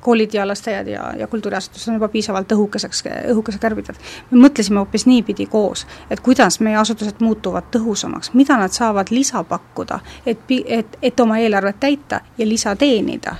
[0.00, 3.98] koolid ja lasteaiad ja, ja kultuuriasutused on juba piisavalt õhukeseks, õhukese kärbitud.
[4.30, 9.44] me mõtlesime hoopis niipidi koos, et kuidas meie asutused muutuvad tõhusamaks, mida nad saavad lisa
[9.44, 13.34] pakkuda, et, et, et oma eelarvet täita ja lisa teenida,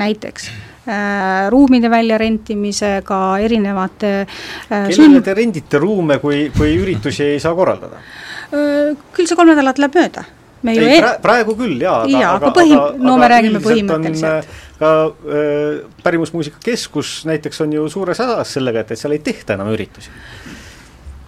[0.00, 0.48] näiteks
[0.88, 8.02] äh, ruumide väljarentimisega, erinevate äh, kellele te rendite ruume, kui, kui üritusi ei saa korraldada?
[8.50, 10.26] Äh, küll see kolm nädalat läheb mööda
[10.62, 13.62] me ju ei, e- pra praegu küll jaa, aga jaa, aga põhi, no me räägime
[13.64, 14.56] põhimõtteliselt.
[14.80, 19.56] ka äh, Pärimusmuusika Keskus näiteks on ju suures hädas sellega, et, et seal ei tehta
[19.56, 20.12] enam üritusi.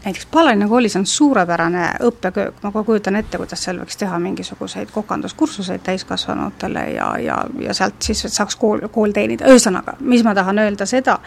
[0.05, 4.91] Näiteks Palarina koolis on suurepärane õppeköök, ma ka kujutan ette, kuidas seal võiks teha mingisuguseid
[4.95, 10.59] kokanduskursuseid täiskasvanutele ja, ja, ja sealt siis saaks kool, kool teenida, ühesõnaga, mis ma tahan
[10.65, 11.19] öelda seda,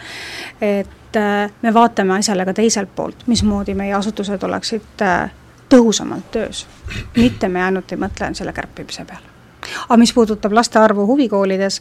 [0.60, 5.30] et äh, me vaatame asjale ka teiselt poolt, mismoodi meie asutused oleksid äh,
[5.68, 6.66] tõhusamalt töös.
[7.16, 9.35] mitte me ainult ei mõtle selle kärpimise peale
[9.88, 11.80] aga mis puudutab laste arvu huvikoolides,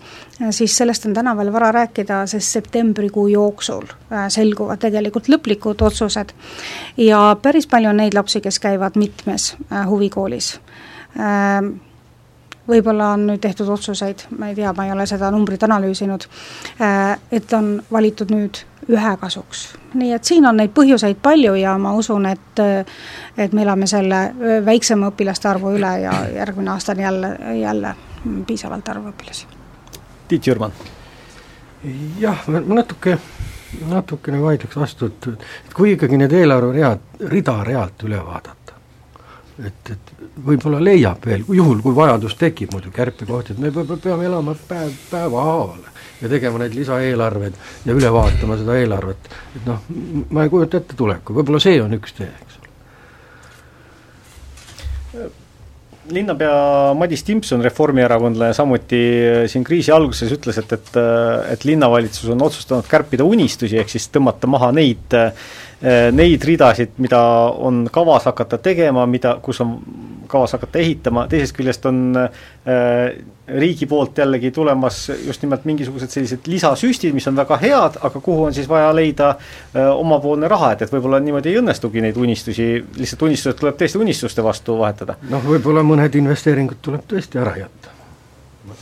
[0.50, 6.36] siis sellest on täna veel vara rääkida, sest septembrikuu jooksul äh, selguvad tegelikult lõplikud otsused.
[6.98, 10.56] ja päris palju on neid lapsi, kes käivad mitmes äh, huvikoolis
[11.20, 11.76] ähm,
[12.68, 16.28] võib-olla on nüüd tehtud otsuseid, ma ei tea, ma ei ole seda numbrit analüüsinud,
[16.82, 19.68] äh, et on valitud nüüd ühe kasuks.
[19.94, 22.62] nii et siin on neid põhjuseid palju ja ma usun, et
[23.38, 24.20] et me elame selle
[24.66, 27.96] väiksema õpilaste arvu üle ja järgmine aasta on jälle, jälle
[28.48, 29.48] piisavalt arvu õpilasi.
[30.28, 30.72] Tiit Jürman.
[32.20, 33.18] jah, ma natuke,
[33.90, 35.28] natukene vaidleks vastu, et,
[35.66, 38.80] et kui ikkagi need eelarveread, rida-realt üle vaadata,
[39.66, 40.14] et, et
[40.46, 45.95] võib-olla leiab veel, juhul kui vajadus tekib muidu kärpekohti, et me peame elama päev päevahaaval
[46.22, 49.80] ja tegema neid lisaeelarveid ja üle vaatama seda eelarvet, et noh,
[50.36, 52.70] ma ei kujuta ette tulevikku, võib-olla see on üks tee, eks ole.
[56.16, 56.56] linnapea
[56.98, 59.02] Madis Timpson, reformierakondlane, samuti
[59.52, 61.00] siin kriisi alguses ütles, et, et
[61.56, 65.16] et linnavalitsus on otsustanud kärpida unistusi, ehk siis tõmmata maha neid
[66.16, 67.20] neid ridasid, mida
[67.62, 69.76] on kavas hakata tegema, mida, kus on
[70.28, 73.16] kavas hakata ehitama, teisest küljest on äh,
[73.48, 78.48] riigi poolt jällegi tulemas just nimelt mingisugused sellised lisasüstid, mis on väga head, aga kuhu
[78.50, 82.70] on siis vaja leida äh, omapoolne raha, et, et võib-olla niimoodi ei õnnestugi neid unistusi,
[82.98, 85.20] lihtsalt unistused tuleb tõesti unistuste vastu vahetada.
[85.30, 87.95] noh, võib-olla mõned investeeringud tuleb tõesti ära jätta.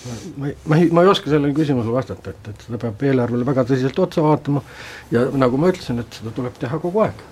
[0.06, 3.04] Ma, ma ei, ma ei, ma ei oska sellele küsimusele vastata, et, et seda peab
[3.10, 4.64] eelarvele väga tõsiselt otsa vaatama
[5.14, 7.28] ja nagu ma ütlesin, et seda tuleb teha kogu aeg.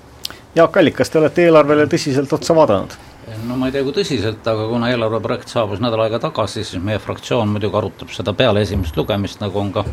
[0.55, 2.99] Jaak Allik, kas te olete eelarvele tõsiselt otsa vaadanud?
[3.47, 6.99] no ma ei tea, kui tõsiselt, aga kuna eelarveprojekt saabus nädal aega tagasi, siis meie
[7.01, 9.85] fraktsioon muidugi arutab seda peale esimest lugemist, nagu on ka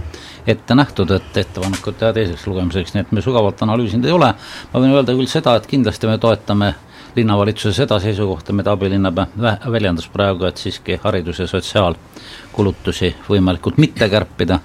[0.48, 4.32] ette nähtud, et ettepanekut teha teiseks lugemiseks, nii et me sügavalt analüüsinud ei ole.
[4.72, 6.72] ma võin öelda küll seda, et kindlasti me toetame
[7.18, 14.60] linnavalitsuse seda seisukohta, mida abilinnapea väljendas praegu, et siiski haridus- ja sotsiaalkulutusi võimalikult mitte kärpida.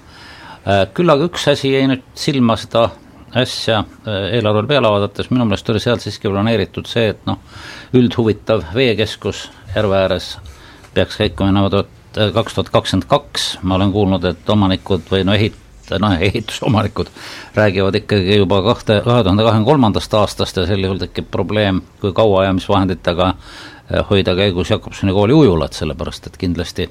[0.64, 2.88] Äh, küll aga üks asi jäi nüüd silma seda
[3.36, 7.42] äsja äh, eelarvele peale vaadates, minu meelest oli seal siiski planeeritud see, et noh,
[7.96, 10.36] üldhuvitav veekeskus järve ääres
[10.94, 15.26] peaks käikuma enam tuhat, äh, kaks tuhat kakskümmend kaks, ma olen kuulnud, et omanikud või
[15.26, 15.60] no ehit-,
[16.00, 17.10] noh, ehitusomanikud
[17.54, 22.12] räägivad ikkagi juba kahte, kahe tuhande kahekümne kolmandast aastast ja sel juhul tekib probleem, kui
[22.12, 26.88] kauaajamisvahenditega äh, hoida käigus Jakobsoni kooli ujulat, sellepärast et kindlasti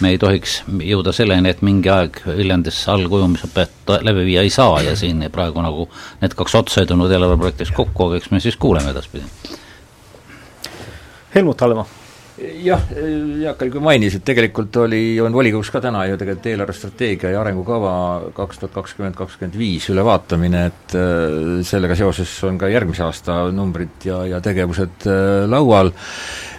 [0.00, 4.96] me ei tohiks jõuda selleni, et mingi aeg Viljandis algkujumisõpet läbi viia ei saa ja
[4.96, 5.88] siin praegu nagu
[6.22, 9.26] need kaks otsa ei tulnud eelarveprojektis kokku, aga eks me siis kuuleme edaspidi.
[11.34, 11.99] Helmut Hallemaa
[12.40, 12.82] jah,
[13.40, 17.92] Jaak Alg mainis, et tegelikult oli, on volikogus ka täna ju tegelikult eelarvestrateegia ja arengukava
[18.36, 24.08] kaks tuhat kakskümmend, kakskümmend viis ülevaatamine, et äh, sellega seoses on ka järgmise aasta numbrid
[24.08, 25.92] ja, ja tegevused äh, laual.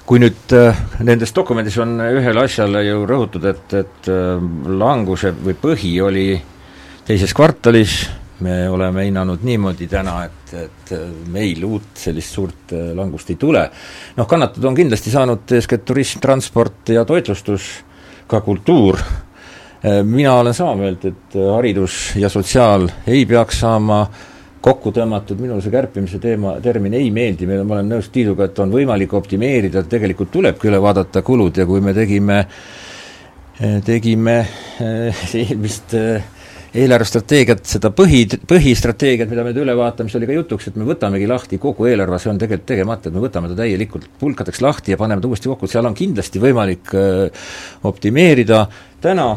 [0.06, 4.10] Kui nüüd äh, nendes dokumendis on ühele asjale ju rõhutud, et, et
[4.82, 6.26] languse või põhi oli
[7.08, 8.04] teises kvartalis,
[8.42, 13.66] me oleme hinnanud niimoodi täna, et, et äh, meil uut sellist suurt langust ei tule.
[14.18, 17.72] noh, kannatada on kindlasti saanud eeskätt turism, transport ja toitlustus,
[18.28, 19.00] ka kultuur,
[20.06, 24.28] mina olen sama meelt, et haridus ja sotsiaal ei peaks saama äh,
[24.62, 28.60] kokku tõmmatud, minule see kärpimise teema, termin ei meeldi, meil, ma olen nõus Tiiduga, et
[28.62, 32.44] on võimalik optimeerida, tegelikult tulebki üle vaadata kulud ja kui me tegime,
[33.86, 34.38] tegime
[35.42, 36.30] eelmist eh,
[36.72, 41.28] eelarvestrateegiat, seda põhi, põhistrateegiat, mida me üle vaatame, siis oli ka jutuks, et me võtamegi
[41.28, 45.00] lahti kogu eelarve, see on tegelikult tegemata, et me võtame ta täielikult pulkadeks lahti ja
[45.02, 47.50] paneme ta uuesti kokku, seal on kindlasti võimalik äh,
[47.90, 48.64] optimeerida,
[49.04, 49.28] täna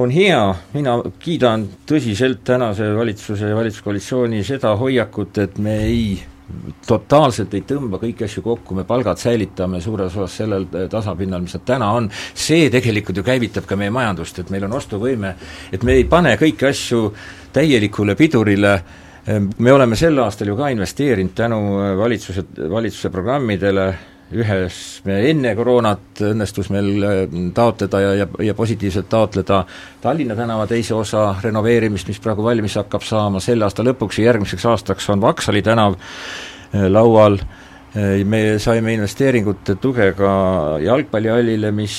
[0.00, 0.42] on hea,
[0.74, 6.04] mina kiidan tõsiselt tänase valitsuse ja valitsuskoalitsiooni seda hoiakut, et me ei
[6.86, 11.66] totaalselt ei tõmba kõiki asju kokku, me palgad säilitame suures osas sellel tasapinnal, mis nad
[11.66, 15.34] täna on, see tegelikult ju käivitab ka meie majandust, et meil on ostuvõime,
[15.72, 17.02] et me ei pane kõiki asju
[17.54, 18.74] täielikule pidurile,
[19.58, 21.60] me oleme sel aastal ju ka investeerinud tänu
[21.98, 23.90] valitsuse, valitsuse programmidele
[24.30, 27.22] ühes me enne koroonat õnnestus meil äh,
[27.54, 29.64] taotleda ja, ja, ja positiivselt taotleda
[30.00, 34.66] Tallinna tänava teise osa renoveerimist, mis praegu valmis hakkab saama, selle aasta lõpuks ja järgmiseks
[34.70, 37.40] aastaks on Vaksali tänav äh, laual.
[37.42, 37.59] äh,,
[37.94, 40.32] me saime investeeringute tuge ka
[40.78, 41.94] jalgpallihallile, mis,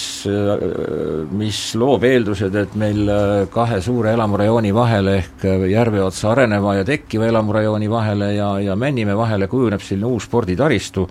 [1.36, 3.12] mis loob eeldused, et meil
[3.52, 9.52] kahe suure elamurajooni vahele ehk Järveotsa areneva ja tekkiva elamurajooni vahele ja, ja Männimäe vahele
[9.52, 11.10] kujuneb selline uus sporditaristu,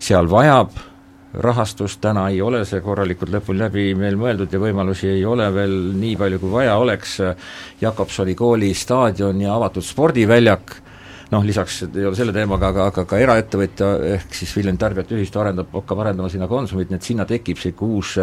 [0.00, 0.72] seal vajab
[1.34, 5.76] rahastust, täna ei ole see korralikult lõpuni läbi meil mõeldud ja võimalusi ei ole veel
[5.98, 7.18] nii palju, kui vaja oleks,
[7.80, 10.76] Jakobsoni kooli staadion ja avatud spordiväljak
[11.32, 15.40] noh, lisaks ei ole selle teemaga, aga, aga ka eraettevõtja ehk siis Viljandi Tarbijate Ühistu
[15.40, 18.14] arendab, hakkab arendama sinna Konsumit, nii et sinna tekib sihuke uus,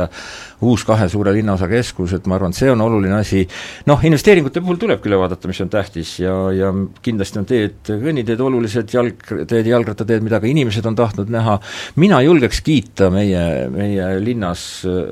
[0.67, 3.43] uus kahe suure linnaosa keskus, et ma arvan, et see on oluline asi,
[3.89, 6.71] noh, investeeringute puhul tulebki üle vaadata, mis on tähtis ja, ja
[7.03, 11.57] kindlasti on teed, kõnniteed olulised, jalgteed, jalgrattateed, mida ka inimesed on tahtnud näha,
[12.01, 14.65] mina julgeks kiita meie, meie linnas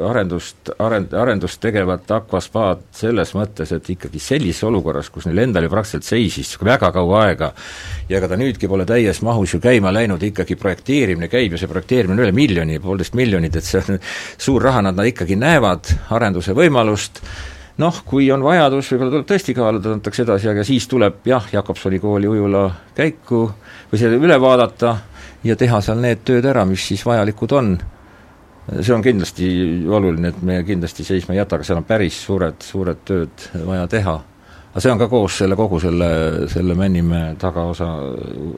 [0.10, 5.73] arendust, arend-, arendust tegevat Aquaspaad selles mõttes, et ikkagi sellises olukorras, kus neil endal ju
[5.73, 7.54] praktiliselt seisis väga kaua aega
[8.10, 11.70] ja ega ta nüüdki pole täies mahus ju käima läinud, ikkagi projekteerimine käib ja see
[11.70, 14.00] projekteerimine on üle miljoni, poolteist miljonit, et see on
[14.48, 17.22] suur raha, nad, nad ikkagi näevad arenduse võimalust,
[17.80, 22.02] noh, kui on vajadus, võib-olla tuleb tõesti kaaluda, antakse edasi, aga siis tuleb jah, Jakobsoni
[22.04, 22.65] kooli ujula
[22.98, 23.46] käiku
[23.92, 24.98] või see üle vaadata
[25.44, 27.78] ja teha seal need tööd ära, mis siis vajalikud on.
[28.82, 29.48] see on kindlasti
[29.89, 33.88] oluline, et me kindlasti seisma ei jäta, aga seal on päris suured, suured tööd vaja
[33.89, 34.20] teha
[34.69, 36.10] aga see on ka koos selle, kogu selle,
[36.51, 37.88] selle Männimäe tagaosa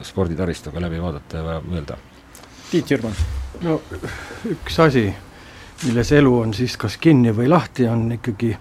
[0.04, 1.96] sporditaristuga läbi vaadata ja mõelda.
[2.70, 3.16] Tiit Jürman.
[3.62, 3.80] no
[4.50, 5.06] üks asi,
[5.86, 8.52] milles elu on siis kas kinni või lahti, on ikkagi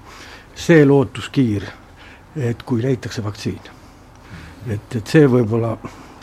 [0.55, 1.67] see lootuskiir,
[2.35, 3.61] et kui leitakse vaktsiin.
[4.67, 5.75] et, et see võib-olla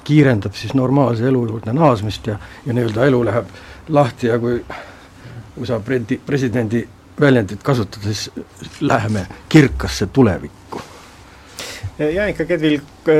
[0.04, 3.50] kiirendab siis normaalse elu juurde naasmist ja, ja nii-öelda elu läheb
[3.88, 4.62] lahti ja kui
[5.58, 5.80] USA
[6.26, 6.86] presidendi
[7.20, 8.30] väljendit kasutades
[8.80, 10.88] läheme kirkasse tulevikku
[11.98, 12.78] Jaanika Kedvil,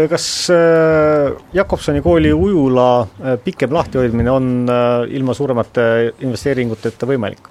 [0.09, 7.49] kas äh, Jakobsoni kooli ujula äh, pikem lahtihoidmine on äh, ilma suuremate investeeringuteta võimalik?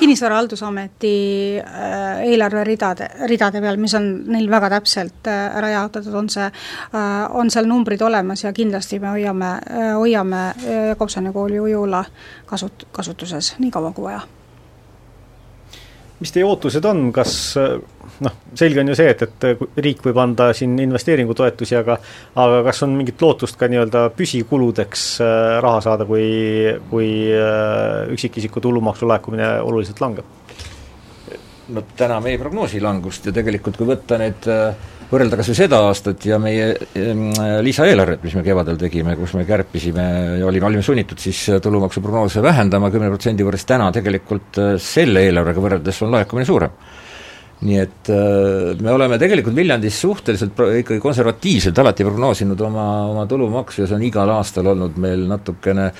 [0.00, 1.10] kinnisvara haldusameti
[2.24, 6.46] eelarveridade, ridade peal, mis on neil väga täpselt ära jaotatud, on see,
[7.36, 9.50] on seal numbrid olemas ja kindlasti me hoiame,
[9.98, 10.42] hoiame
[10.88, 12.00] Jakobsoni kooli ujula
[12.48, 14.22] kasut-, kasutuses nii kaua kui vaja
[16.20, 17.34] mis teie ootused on, kas
[18.24, 21.96] noh, selge on ju see, et, et riik võib anda siin investeeringutoetusi, aga
[22.40, 26.28] aga kas on mingit lootust ka nii-öelda püsikuludeks äh, raha saada, kui,
[26.90, 30.38] kui äh, üksikisiku tulumaksu laekumine oluliselt langeb?
[31.70, 35.58] no täna me ei prognoosi langust ja tegelikult kui võtta need äh, võrrelda kas või
[35.58, 36.72] seda aastat ja meie
[37.62, 40.06] lisaeelarvet, mis me kevadel tegime, kus me kärpisime
[40.40, 45.62] ja olime, olime sunnitud siis tulumaksuprognoose vähendama kümne protsendi võrra, siis täna tegelikult selle eelarvega
[45.62, 46.74] võrreldes on laekumine suurem
[47.60, 53.26] nii et äh, me oleme tegelikult Viljandis suhteliselt pro-, ikkagi konservatiivselt alati prognoosinud oma, oma
[53.28, 55.90] tulumaksu ja see on igal aastal olnud meil natukene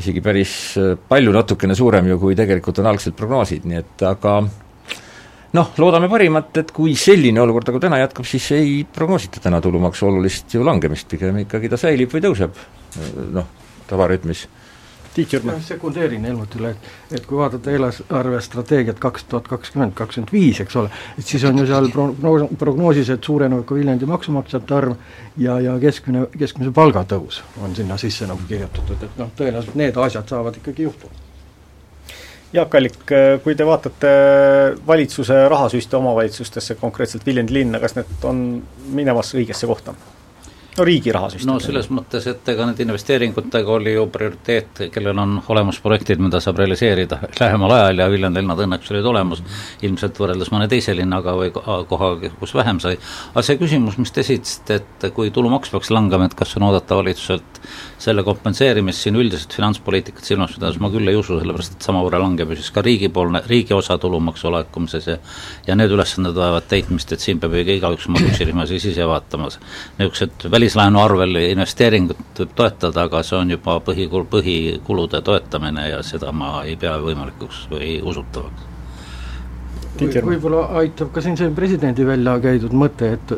[0.00, 4.36] isegi päris äh, palju natukene suurem ju, kui tegelikult on algsed prognoosid, nii et aga
[5.56, 10.06] noh, loodame parimat, et kui selline olukord nagu täna jätkub, siis ei prognoosita täna tulumaksu
[10.10, 12.60] olulist ju langemist, pigem ikkagi ta säilib või tõuseb
[13.34, 13.48] noh,
[13.90, 14.46] tavarütmis.
[15.14, 15.62] Tiit Jürman.
[15.62, 21.26] sekundeerin Helmutile, et et kui vaadata eelarvestrateegiat kaks tuhat kakskümmend, kakskümmend viis, eks ole, et
[21.26, 24.94] siis on ju seal prognoos, prognoosis, et suureneb ka Viljandi maksumaksjate arv
[25.38, 30.30] ja, ja keskmine, keskmise palgatõus on sinna sisse nagu kirjutatud, et noh, tõenäoliselt need asjad
[30.30, 31.26] saavad ikkagi juhtuda
[32.52, 33.02] Jaak Allik,
[33.44, 34.08] kui te vaatate
[34.86, 38.40] valitsuse rahasüste omavalitsustesse, konkreetselt Viljandi linna, kas need on
[38.90, 39.94] minemas õigesse kohta?
[40.78, 41.50] No riigi rahasüsteem.
[41.52, 46.40] no selles mõttes, et ega nende investeeringutega oli ju prioriteet, kellel on olemas projektid, mida
[46.40, 49.42] saab realiseerida lähemal ajal ja Viljandi linnad õnneks olid olemas,
[49.86, 52.98] ilmselt võrreldes mõne teise linnaga või kohaga, kus vähem sai.
[53.32, 57.00] aga see küsimus, mis te esitasite, et kui tulumaks peaks langema, et kas on oodata
[57.00, 57.60] valitsuselt
[58.00, 62.54] selle kompenseerimist siin üldiselt finantspoliitikat silmas pidades ma küll ei usu, sellepärast et samavõrra langeb
[62.54, 65.18] ju siis ka riigipoolne, riigi osa tulumaksu laekumises ja
[65.66, 69.50] ja need ülesanded vajavad täitmist, et siin peab ju igaüks oma püksirihma siis ise vaatama.
[69.98, 76.34] niisugused välislaenu arvel investeeringut võib toetada, aga see on juba põhikul-, põhikulude toetamine ja seda
[76.36, 78.68] ma ei pea võimalikuks või usutavaks
[80.00, 83.32] võib-olla aitab ka siin see presidendi välja käidud mõte, et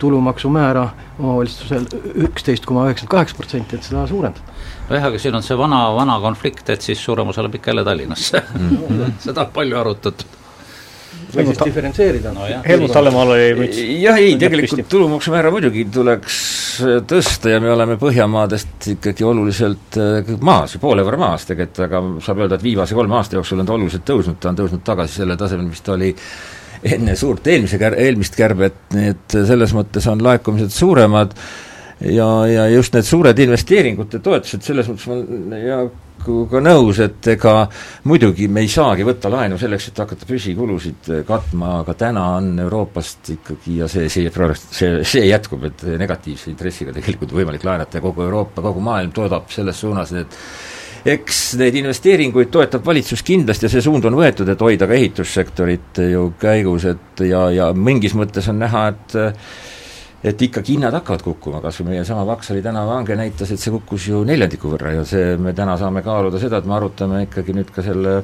[0.00, 0.82] tulumaksumäära
[1.18, 1.86] omavalitsusel
[2.26, 4.56] üksteist koma üheksakümmend kaheksa protsenti, et seda suurendada.
[4.88, 7.84] nojah, aga siin on see vana, vana konflikt, et siis suurem osa läheb ikka jälle
[7.84, 9.04] Tallinnasse mm.
[9.28, 10.26] seda on palju arutatud
[11.36, 12.46] või siis diferentseerida no,.
[12.66, 13.80] Helmut Hallemaal oli müts.
[14.02, 16.38] jah, ei, tegelikult tulumaksumäära muidugi tuleks
[16.84, 22.02] äh, tõsta ja me oleme Põhjamaadest ikkagi oluliselt äh, maas, poole võrra maas tegelikult, aga
[22.24, 25.22] saab öelda, et viimase kolme aasta jooksul on ta oluliselt tõusnud, ta on tõusnud tagasi
[25.22, 26.10] selle tasemel, mis ta oli
[26.84, 31.32] enne suurt eelmise kär-, eelmist kärbet, nii et selles mõttes on laekumised suuremad
[32.00, 35.84] ja, ja just need suured investeeringute toetused, selles mõttes ma ja
[36.24, 37.54] ka nõus, et ega
[38.08, 43.34] muidugi me ei saagi võtta laenu selleks, et hakata püsikulusid katma, aga täna on Euroopast
[43.36, 48.24] ikkagi ja see, see, see, see jätkub, et negatiivse intressiga tegelikult võimalik laenata ja kogu
[48.26, 50.38] Euroopa, kogu maailm toodab selles suunas, et
[51.04, 56.00] eks neid investeeringuid toetab valitsus kindlasti ja see suund on võetud, et hoida ka ehitussektorit
[56.08, 59.16] ju käigus, et ja, ja mingis mõttes on näha, et
[60.24, 63.74] et ikkagi hinnad hakkavad kukkuma, kas või meie sama Vaksali tänava hange näitas, et see
[63.74, 67.56] kukkus ju neljandiku võrra ja see, me täna saame kaaluda seda, et me arutame ikkagi
[67.56, 68.22] nüüd ka selle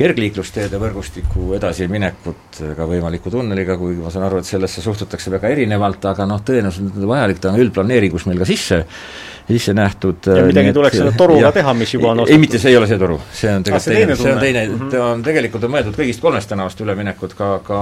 [0.00, 6.06] kergliiklusteede võrgustiku edasiminekut ka võimaliku tunneliga, kuigi ma saan aru, et sellesse suhtutakse väga erinevalt,
[6.08, 8.80] aga noh, tõenäoliselt on vajalik, ta on üldplaneeringus meil ka sisse
[9.50, 12.36] sisse nähtud ja midagi tuleks selle toruga ja, teha, mis juba on ostetud?
[12.36, 14.62] ei, mitte see ei ole see toru, see on tegelikult ah, teine, see on teine
[14.62, 14.90] mm, -hmm.
[14.94, 17.80] ta on tegelikult on mõeldud kõigist kolmest tänavast üleminekut ka, ka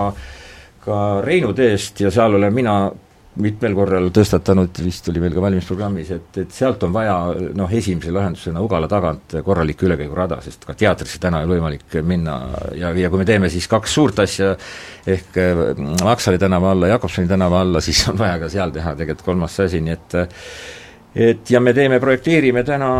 [0.88, 2.78] ka Reinu teest ja seal olen mina
[3.42, 7.16] mitmel korral tõstatanud, vist oli meil ka valimisprogrammis, et, et sealt on vaja
[7.58, 12.38] noh, esimese lahendusena Ugala tagant korralik ülekäigurada, sest ka teatrisse täna ei ole võimalik minna.
[12.78, 14.54] Ja, ja kui me teeme siis kaks suurt asja,
[15.06, 15.38] ehk
[16.04, 19.82] Maksali tänava alla, Jakobsoni tänava alla, siis on vaja ka seal teha tegelikult kolmas asi,
[19.84, 20.18] nii et
[21.18, 22.90] et ja me teeme, projekteerime täna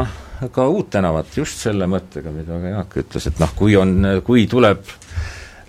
[0.55, 4.87] ka uut tänavat just selle mõttega, mida Jaak ütles, et noh, kui on, kui tuleb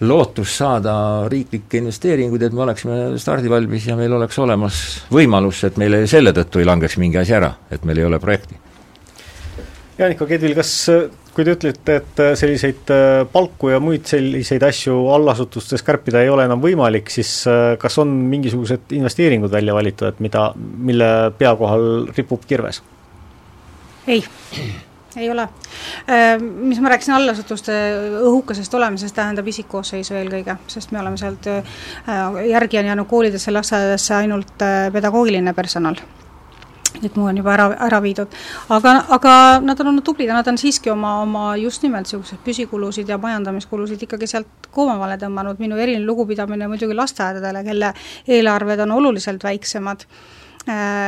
[0.01, 0.93] lootus saada
[1.31, 4.81] riiklikke investeeringuid, et me oleksime stardivalmis ja meil oleks olemas
[5.11, 8.59] võimalus, et meile selle tõttu ei langeks mingi asi ära, et meil ei ole projekti.
[9.99, 10.71] Jaanika Kedvil, kas,
[11.35, 16.47] kui te ütlete, et selliseid äh, palku ja muid selliseid asju allasutustes kärpida ei ole
[16.47, 21.09] enam võimalik, siis äh, kas on mingisugused investeeringud välja valitud, et mida, mille
[21.39, 22.79] pea kohal ripub kirves?
[24.07, 24.23] ei
[25.17, 25.47] ei ole.
[26.07, 27.73] Äh, mis ma rääkisin allasutuste
[28.21, 34.15] õhukesest olemisest, tähendab isikkoosseisu eelkõige, sest me oleme sealt äh, järgi on jäänud koolidesse, lasteaedadesse
[34.15, 35.99] ainult äh, pedagoogiline personal.
[36.89, 38.33] Kõik muu on juba ära, ära viidud.
[38.75, 42.41] aga, aga nad on olnud tublid ja nad on siiski oma, oma just nimelt niisuguseid
[42.43, 47.93] püsikulusid ja majandamiskulusid ikkagi sealt koomale tõmmanud, minu eriline lugupidamine muidugi lasteaedadele, kelle
[48.27, 50.07] eelarved on oluliselt väiksemad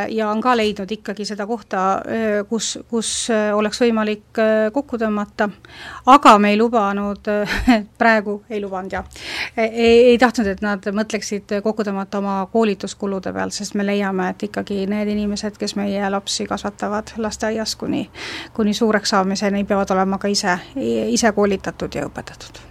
[0.10, 4.40] ja on ka leidnud ikkagi seda kohta, äh, kus, kus äh, oleks võimalik
[4.74, 5.50] kokku tõmmata,
[6.10, 7.30] aga me ei lubanud,
[8.02, 9.06] praegu ei lubanud jah,
[9.58, 14.48] ei, ei tahtnud, et nad mõtleksid kokku tõmmata oma koolituskulude pealt, sest me leiame, et
[14.50, 18.08] ikkagi need inimesed, kes meie lapsi kasvatavad lasteaias kuni,
[18.54, 20.58] kuni suureks saamiseni, peavad olema ka ise,
[21.12, 22.71] ise koolitatud ja õpetatud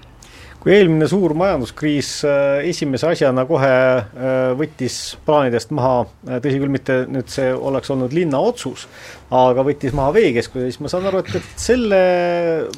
[0.60, 6.72] kui eelmine suur majanduskriis äh, esimese asjana kohe äh, võttis plaanidest maha, äh, tõsi küll,
[6.72, 8.84] mitte nüüd see oleks olnud linna otsus,
[9.32, 12.00] aga võttis maha veekeskuse, siis ma saan aru, et, et selle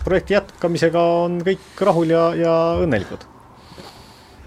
[0.04, 3.28] projekti jätkamisega on kõik rahul ja, ja õnnelikud.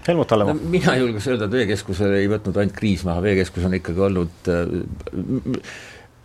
[0.05, 0.69] Helmut Hallemaa no,.
[0.69, 5.69] mina julgeks öelda, et veekeskusele ei võtnud ainult kriis maha, veekeskus on ikkagi olnud äh,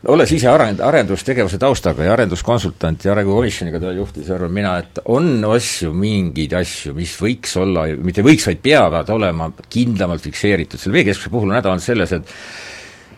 [0.08, 5.44] olles ise arend-, arendustegevuse taustaga ja arenduskonsultant ja arengukomisjoniga teda juhtis, arvan mina, et on
[5.52, 11.32] asju, mingeid asju, mis võiks olla, mitte võiks, vaid peavad olema kindlamalt fikseeritud, selle veekeskuse
[11.32, 12.36] puhul on häda olnud selles, et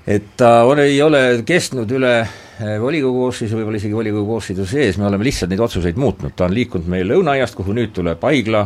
[0.03, 4.99] et ta on, ei ole kestnud üle eh, volikogu koosseisu, võib-olla isegi volikogu koosseisu sees,
[4.99, 8.65] me oleme lihtsalt neid otsuseid muutnud, ta on liikunud meil Lõuna-aiast, kuhu nüüd tuleb haigla,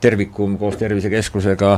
[0.00, 1.74] tervikum koos Tervisekeskusega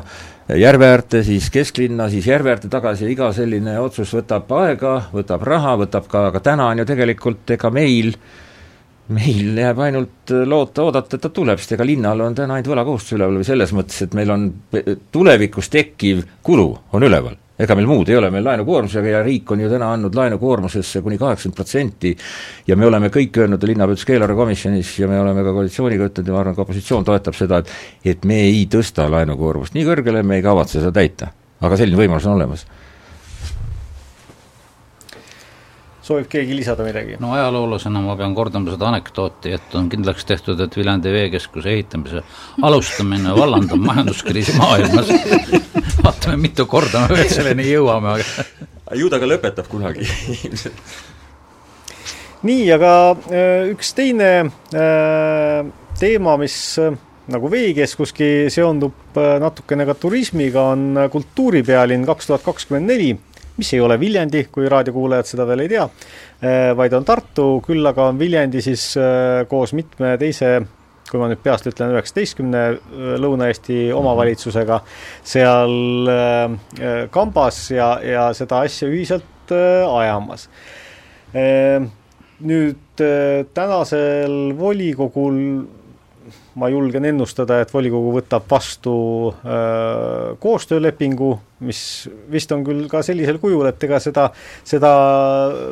[0.57, 5.45] järve äärde, siis kesklinna, siis järve äärde tagasi ja iga selline otsus võtab aega, võtab
[5.45, 8.15] raha, võtab ka, aga täna on ju tegelikult ega meil
[9.09, 13.17] meil jääb ainult loota, oodata, et ta tuleb, sest ega linnal on täna ainult võlakohustus
[13.17, 14.49] üleval või selles mõttes, et meil on
[15.13, 19.64] tulevikus tekkiv kulu on üleval ega meil muud ei ole, meil laenukoormusega ja riik on
[19.64, 22.14] ju täna andnud laenukoormusesse kuni kaheksakümmend protsenti
[22.68, 26.42] ja me oleme kõik öelnud linnapea eelarvekomisjonis ja me oleme ka koalitsiooniga ütelnud ja ma
[26.44, 30.47] arvan, ka opositsioon toetab seda, et et me ei tõsta laenukoormust nii kõrgele, me ei
[30.47, 31.33] kavatse seda täita.
[31.61, 32.66] aga selline võimalus on olemas
[36.09, 37.18] soovib keegi lisada midagi?
[37.23, 42.25] no ajaloolasena ma pean kordama seda anekdooti, et on kindlaks tehtud, et Viljandi veekeskuse ehitamise
[42.62, 45.12] alustamine vallandab majanduskriisi maailmas.
[46.05, 50.07] Vaatame, mitu korda me veel selleni jõuame, aga ju ta ka lõpetab kunagi
[50.49, 50.83] ilmselt.
[52.47, 52.92] Nii, aga
[53.35, 55.61] äh, üks teine äh,
[55.99, 56.94] teema, mis äh,
[57.29, 63.11] nagu veekeskuski seondub natukene ka turismiga, on kultuuripealinn kaks tuhat kakskümmend neli
[63.59, 65.85] mis ei ole Viljandi, kui raadiokuulajad seda veel ei tea,
[66.42, 70.59] eh, vaid on Tartu, küll aga on Viljandi siis eh, koos mitme teise
[71.09, 74.83] kui ma nüüd peast ütlen, üheksateistkümne eh, Lõuna-Eesti omavalitsusega
[75.27, 76.11] seal
[77.14, 79.55] kambas ja, ja seda asja ühiselt
[79.88, 80.47] ajamas.
[82.39, 83.01] Nüüd
[83.57, 85.39] tänasel volikogul
[86.59, 88.95] ma julgen ennustada, et volikogu võtab vastu
[89.31, 91.31] äh, koostöölepingu,
[91.67, 91.83] mis
[92.33, 94.29] vist on küll ka sellisel kujul, et ega seda,
[94.67, 94.91] seda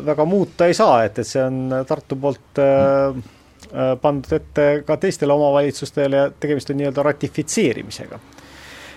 [0.07, 3.18] väga muuta ei saa, et, et see on Tartu poolt äh,
[3.72, 8.22] äh, pandud ette ka teistele omavalitsustele ja tegemist on nii-öelda ratifitseerimisega.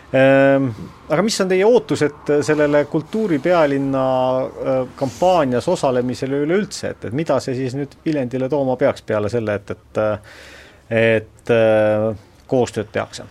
[0.10, 0.72] Ähm,
[1.06, 4.06] aga mis on teie ootused sellele kultuuripealinna
[4.98, 9.76] kampaanias osalemisele üleüldse, et, et mida see siis nüüd Viljandile tooma peaks peale selle, et,
[9.76, 10.02] et
[10.90, 12.16] et äh,
[12.48, 13.28] koostööd tehakse?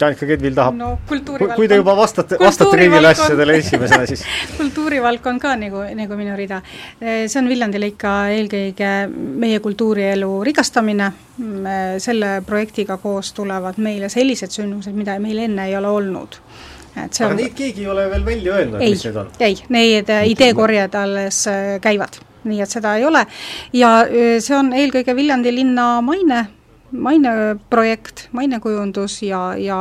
[0.00, 4.24] Janika Kedvil tahab no kui, te juba vastate, vastate kõigile asjadele esimesena, siis
[4.58, 6.60] kultuurivaldkond ka nagu, nagu minu rida.
[6.98, 8.90] see on Viljandile ikka eelkõige
[9.44, 11.10] meie kultuurielu rikastamine,
[12.02, 16.40] selle projektiga koos tulevad meile sellised sündmused, mida meil enne ei ole olnud.
[16.96, 19.58] et see aga on neid keegi ei ole veel välja öelnud, mis need on?, ei,
[19.78, 21.44] need äh, ideekorjed alles
[21.82, 23.24] käivad, nii et seda ei ole.
[23.72, 23.94] ja
[24.40, 26.44] see on eelkõige Viljandi linna maine,
[26.94, 29.78] maineprojekt, mainekujundus ja, ja,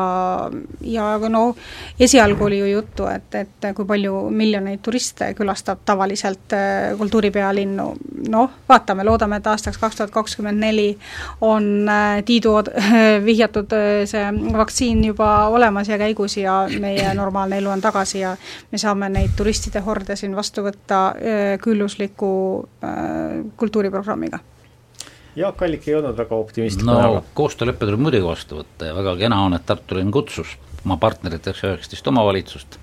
[0.82, 1.56] ja no
[2.00, 7.88] esialgu oli ju juttu, et, et kui palju miljoneid turiste külastab tavaliselt äh, kultuuripealinnu,
[8.34, 10.90] noh, vaatame, loodame, et aastaks kaks tuhat kakskümmend neli
[11.42, 12.56] on äh, Tiidu
[13.28, 18.36] vihjatud äh, see vaktsiin juba olemas ja käigus ja meie normaalne elu on tagasi ja
[18.72, 21.04] me saame neid turistide horde siin vastu võtta
[21.62, 22.34] küllusliku
[23.58, 24.40] kultuuriprogrammiga.
[25.36, 29.40] Jaak Allik ei olnud väga optimistlik no koostööleppe tuleb muidugi vastu võtta ja väga kena
[29.48, 32.78] on, et Tartu linn kutsus oma partneriteks üheksateist omavalitsust.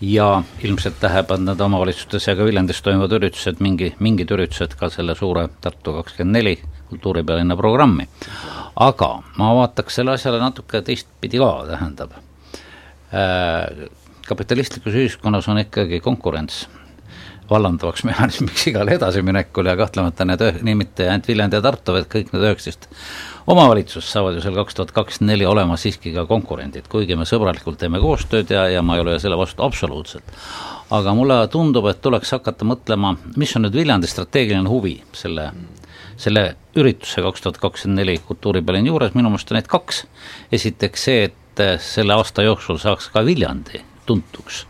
[0.00, 5.16] Ja ilmselt tähendab nende omavalitsustes ja ka Viljandis toimuvad üritused, mingi, mingid üritused ka selle
[5.16, 6.56] suure Tartu kakskümmend neli
[6.90, 8.08] kultuuripealinna programmi.
[8.76, 9.10] aga
[9.40, 12.12] ma vaataks selle asjale natuke teistpidi ka, tähendab.
[13.12, 13.88] Äh,
[14.28, 16.66] kapitalistlikus ühiskonnas on ikkagi konkurents
[17.50, 22.08] vallandavaks mehhanismiks igal edasiminekul ja kahtlemata need ühe- nii mitte ainult Viljandi ja Tartu, vaid
[22.12, 22.88] kõik need üheksateist
[23.46, 27.78] omavalitsust saavad ju seal kaks tuhat kakskümmend neli olema siiski ka konkurendid, kuigi me sõbralikult
[27.80, 30.34] teeme koostööd ja, ja ma ei ole selle vastu absoluutselt.
[30.90, 35.52] aga mulle tundub, et tuleks hakata mõtlema, mis on nüüd Viljandi strateegiline huvi selle
[36.16, 40.06] selle ürituse kaks tuhat kakskümmend neli kultuuripealinn juures, minu meelest on neid kaks.
[40.52, 44.64] esiteks see, et selle aasta jooksul saaks ka Viljandi tuntuks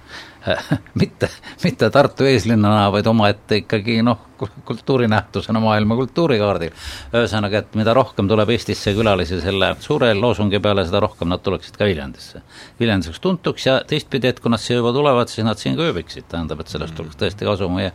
[1.00, 1.28] mitte,
[1.64, 4.20] mitte Tartu eeslinnana, vaid omaette ikkagi noh,
[4.68, 6.74] kultuurinähtusena maailma kultuurikaardil.
[7.14, 11.78] ühesõnaga, et mida rohkem tuleb Eestisse külalisi selle suure loosungi peale, seda rohkem nad tuleksid
[11.78, 12.42] ka Viljandisse.
[12.80, 15.88] Viljandi saaks tuntuks ja teistpidi, et kui nad siia juba tulevad, siis nad siin ka
[15.88, 17.92] ööbiksid, tähendab, et sellest tuleks tõesti kasu meie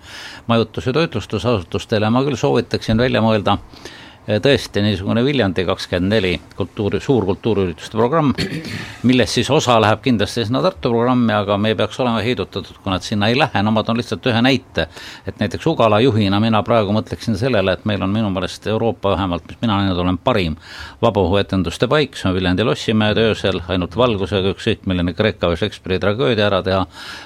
[0.51, 3.59] majutus- ja toitlustusasutustele, ma küll soovitaksin välja mõelda
[4.39, 8.31] tõesti niisugune Viljandi kakskümmend neli kultuuri, suur kultuuriürituste programm,
[9.03, 12.93] millest siis osa läheb kindlasti sinna Tartu programmi, aga me ei peaks olema heidutatud, kui
[12.93, 14.87] nad sinna ei lähe, no ma toon lihtsalt ühe näite,
[15.27, 19.47] et näiteks Ugala juhina mina praegu mõtleksin sellele, et meil on minu meelest Euroopa vähemalt,
[19.49, 20.55] mis mina näinud olen, parim
[21.01, 26.47] vabaõhuetenduste paik, see on Viljandi lossimäed öösel, ainult valgusega ükskõik milline Kreeka või Shakespeare'i tragöödia
[26.47, 26.85] ära teha,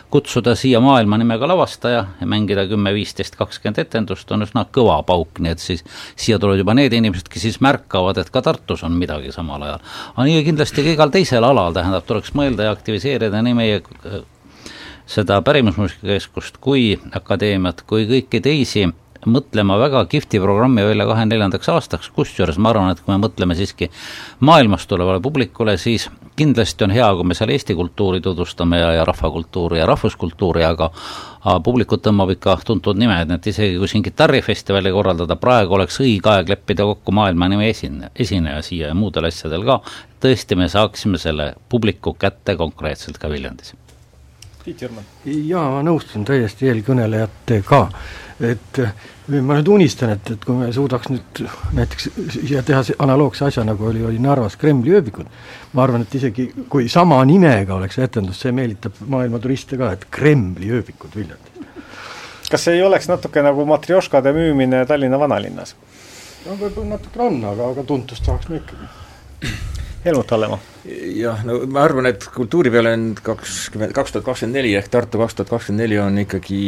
[0.09, 5.41] kutsuda siia maailma nimega lavastaja ja mängida kümme, viisteist, kakskümmend etendust on üsna kõva pauk,
[5.43, 5.83] nii et siis
[6.15, 9.83] siia tulevad juba need inimesed, kes siis märkavad, et ka Tartus on midagi samal ajal.
[10.13, 14.21] aga nii kindlasti ka igal teisel alal, tähendab, tuleks mõelda ja aktiviseerida nii meie äh,
[15.05, 18.87] seda pärimusmuusikakeskust kui akadeemiat, kui kõiki teisi
[19.29, 23.57] mõtlema väga kihvti programmi välja kahe neljandaks aastaks, kusjuures ma arvan, et kui me mõtleme
[23.57, 23.89] siiski
[24.45, 29.05] maailmast tulevale publikule, siis kindlasti on hea, kui me seal Eesti kultuuri tutvustame ja, ja
[29.07, 30.91] rahvakultuuri ja rahvuskultuuri, aga
[31.45, 36.31] aga publikut tõmbab ikka tuntud nimed, et isegi kui siin kitarrifestivali korraldada, praegu oleks õige
[36.31, 39.79] aeg leppida kokku maailma nime esine, esineja siia ja muudel asjadel ka,
[40.25, 43.75] tõesti me saaksime selle publiku kätte konkreetselt ka Viljandis.
[44.65, 45.05] Tiit Jürman.
[45.25, 47.81] jaa, ma nõustun täiesti eelkõnelejatega,
[48.49, 48.81] et
[49.27, 51.41] ma nüüd unistan, et, et kui me suudaks nüüd
[51.75, 55.29] näiteks siia teha see analoogse asja, nagu oli, oli Narvas Kremli ööbikud,
[55.73, 60.05] ma arvan, et isegi kui sama nimega oleks etendus, see meelitab maailma turiste ka, et
[60.13, 61.53] Kremli ööbikud Viljandis.
[62.51, 65.75] kas see ei oleks natuke nagu matrjoškade müümine Tallinna vanalinnas?
[66.45, 68.91] no võib-olla natuke on, aga, aga tuntust tahaks me ikkagi.
[70.05, 70.59] Helmut Hallemaa.
[71.17, 75.49] jah, no ma arvan, et kultuuripealinn kakskümmend, kaks tuhat kakskümmend neli ehk Tartu kaks tuhat
[75.55, 76.61] kakskümmend neli on ikkagi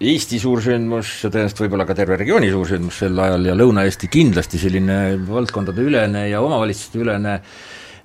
[0.00, 4.94] Eesti suursündmus ja tõenäoliselt võib-olla ka terve regiooni suursündmus sel ajal ja Lõuna-Eesti kindlasti selline
[5.28, 7.34] valdkondadeülene ja omavalitsusteülene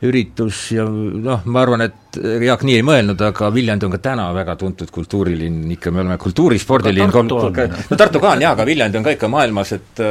[0.03, 4.25] üritus ja noh, ma arvan, et Jaak nii ei mõelnud, aga Viljandi on ka täna
[4.35, 9.07] väga tuntud kultuurilinn, ikka me oleme kultuurispordilinn, no Tartu ka on jaa, aga Viljandi on
[9.07, 10.03] ka ikka maailmas, et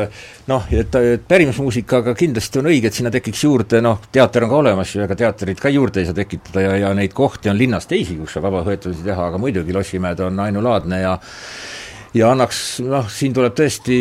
[0.50, 4.60] noh, et, et pärimusmuusikaga kindlasti on õige, et sinna tekiks juurde, noh, teater on ka
[4.64, 7.88] olemas ju, ega teatrit ka juurde ei saa tekitada ja, ja neid kohti on linnas
[7.90, 11.16] teisi, kus saab vabaõpetusi teha, aga muidugi Lossimäed on ainulaadne ja
[12.14, 13.96] ja annaks, noh, siin tuleb tõesti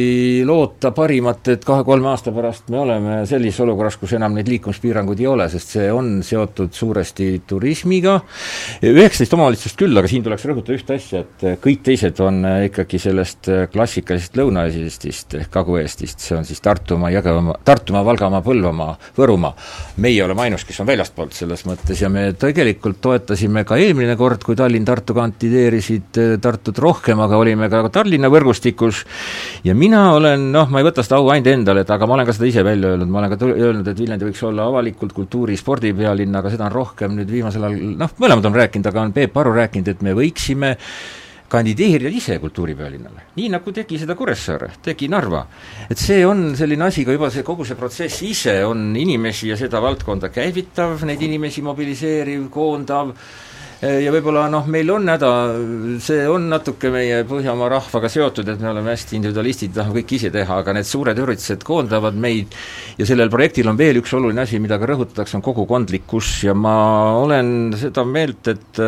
[0.46, 5.30] loota parimat, et kahe-kolme aasta pärast me oleme sellises olukorras, kus enam neid liikumispiiranguid ei
[5.32, 8.20] ole, sest see on seotud suuresti turismiga,
[8.86, 12.38] üheksateist omavalitsust küll, aga siin tuleks rõhutada ühte asja, et kõik teised on
[12.68, 19.58] ikkagi sellest klassikalisest Lõuna-Eestist ehk Kagu-Eestist, see on siis Tartumaa, Jõgevamaa, Tartumaa, Valgamaa, Põlvamaa, Võrumaa.
[20.06, 24.46] meie oleme ainus, kes on väljastpoolt selles mõttes ja me tegelikult toetasime ka eelmine kord,
[24.46, 29.06] kui Tallinn-Tartu kandideerisid Tartut rohkem, aga olime ka Tartu Tallinna võrgustikus.
[29.64, 32.28] Ja mina olen, noh, ma ei võta seda au ainult endale, et aga ma olen
[32.28, 35.56] ka seda ise välja öelnud, ma olen ka öelnud, et Viljandi võiks olla avalikult kultuuri,
[35.60, 39.40] spordipealinn, aga seda on rohkem nüüd viimasel ajal, noh, mõlemad on rääkinud, aga on Peep
[39.40, 40.74] Aru rääkinud, et me võiksime
[41.54, 45.46] kandideerida ise kultuuripealinnale, nii nagu tegi seda Kuressaare, tegi Narva.
[45.86, 49.58] et see on selline asi ka juba see, kogu see protsess ise on inimesi ja
[49.60, 53.14] seda valdkonda käivitav, neid inimesi mobiliseeriv, koondav,
[53.84, 55.32] ja võib-olla noh, meil on häda,
[56.04, 60.32] see on natuke meie Põhjamaa rahvaga seotud, et me oleme hästi individualistid, tahame kõik ise
[60.34, 62.56] teha, aga need suured üritused koondavad meid.
[63.00, 66.34] Ja sellel projektil on veel üks oluline asi, mida ka rõhutatakse, on kogukondlikkus.
[66.48, 66.76] Ja ma
[67.20, 68.84] olen seda meelt, et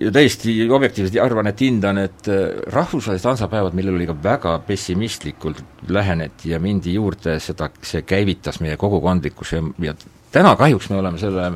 [0.00, 5.62] ja täiesti objektiivselt arvan, et hindan, et äh, rahvusvahelised hansapäevad, millel oli ka väga pessimistlikult
[5.88, 9.60] läheneti ja mindi juurde, seda, see käivitas meie kogukondlikkuse.
[9.60, 9.96] Ja, ja
[10.32, 11.48] täna kahjuks me oleme selle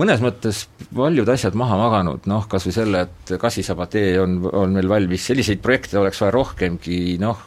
[0.00, 0.62] mõnes mõttes
[0.94, 5.60] paljud asjad maha maganud, noh kas või selle, et kassisabatee on, on meil valmis, selliseid
[5.64, 7.44] projekte oleks vaja rohkemgi, noh,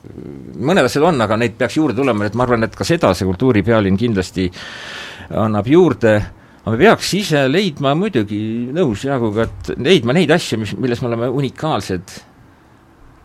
[0.62, 3.28] mõned asjad on, aga neid peaks juurde tulema, et ma arvan, et ka seda see
[3.30, 4.50] kultuuripealinn kindlasti
[5.44, 6.16] annab juurde.
[6.64, 8.40] Aga me peaks ise leidma muidugi,
[8.72, 12.14] nõus Jaaguga, et leidma neid asju, mis, milles me oleme unikaalsed,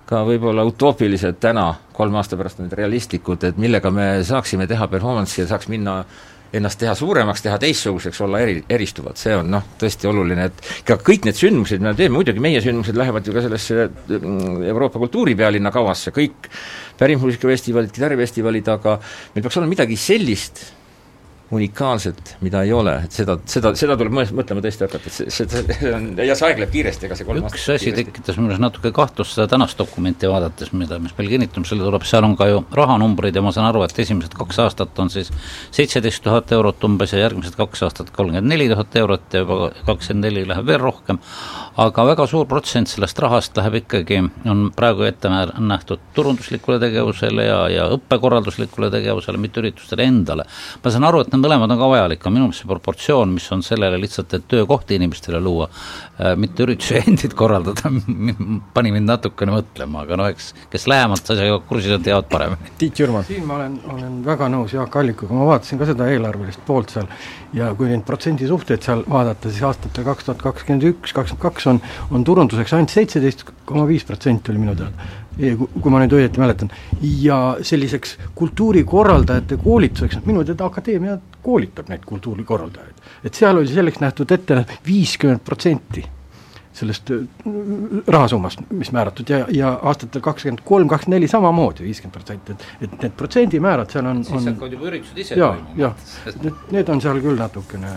[0.09, 5.45] ka võib-olla utoopilised täna, kolme aasta pärast need realistlikud, et millega me saaksime teha performance'i
[5.45, 6.01] ja saaks minna
[6.53, 10.97] ennast teha suuremaks, teha teistsuguseks, olla eri, eristuvad, see on noh, tõesti oluline, et ka
[11.05, 15.03] kõik need sündmused, mida me teeme, muidugi meie sündmused lähevad ju ka sellesse mm, Euroopa
[15.03, 16.49] kultuuripealinna kavasse, kõik
[16.99, 18.97] pärimusmuusikafestivalid, kitarrifestivalid, aga
[19.35, 20.65] meil peaks olema midagi sellist,
[21.51, 25.49] unikaalset, mida ei ole, et seda, seda, seda tuleb mõtlema tõesti hakata, et see, see,
[25.49, 28.93] see on, ja see aeg läheb kiiresti, ega see kolm üks asi tekitas minus natuke
[28.93, 33.39] kahtlust seda tänast dokumenti vaadates, mida, mis meil kinnitamisele tuleb, seal on ka ju rahanumbrid
[33.39, 35.31] ja ma saan aru, et esimesed kaks aastat on siis
[35.73, 40.29] seitseteist tuhat eurot umbes ja järgmised kaks aastat kolmkümmend neli tuhat eurot ja juba kakskümmend
[40.29, 41.23] neli läheb veel rohkem,
[41.81, 44.21] aga väga suur protsent sellest rahast läheb ikkagi,
[44.53, 50.45] on praegu ette nähtud turunduslikule tegevusele ja, ja õppekorralduslikule tegevusele, mitte üritustele endale.
[50.85, 53.47] ma saan aru, et need mõlemad on ka vajalik, aga minu meelest see proportsioon, mis
[53.55, 55.69] on sellele lihtsalt, et töökohti inimestele luua,
[56.19, 57.93] äh, mitte üritusi endid korraldada,
[58.75, 62.75] pani mind natukene mõtlema, aga noh, eks kes lähemalt asjaga kursis on, teavad paremini.
[62.81, 63.27] Tiit Jürman.
[63.29, 67.09] siin ma olen, olen väga nõus Jaak Allikuga, ma vaatasin ka seda eelarvelist poolt seal
[67.57, 71.81] ja kui neid protsendisuhteid seal vaadata, siis aastatel kaks tuhat kakskümmend üks, kakskümmend kaks on,
[72.13, 75.09] on turunduseks ainult seitseteist koma viis protsenti oli minu teada
[75.39, 76.71] kui ma nüüd õieti mäletan,
[77.23, 83.03] ja selliseks kultuurikorraldajate koolituseks, minu teada Akadeemia koolitab neid kultuurikorraldajaid.
[83.25, 86.05] et seal oli selleks nähtud ette viiskümmend protsenti
[86.79, 87.23] sellest äh,
[88.07, 93.03] rahasummast, mis määratud ja, ja aastatel kakskümmend kolm, kakskümmend neli samamoodi viiskümmend protsenti, et et
[93.03, 95.77] need protsendimäärad seal on siis hakkavad juba üritused ise ja, toimuma.
[95.83, 97.93] jah, need, need on seal küll natukene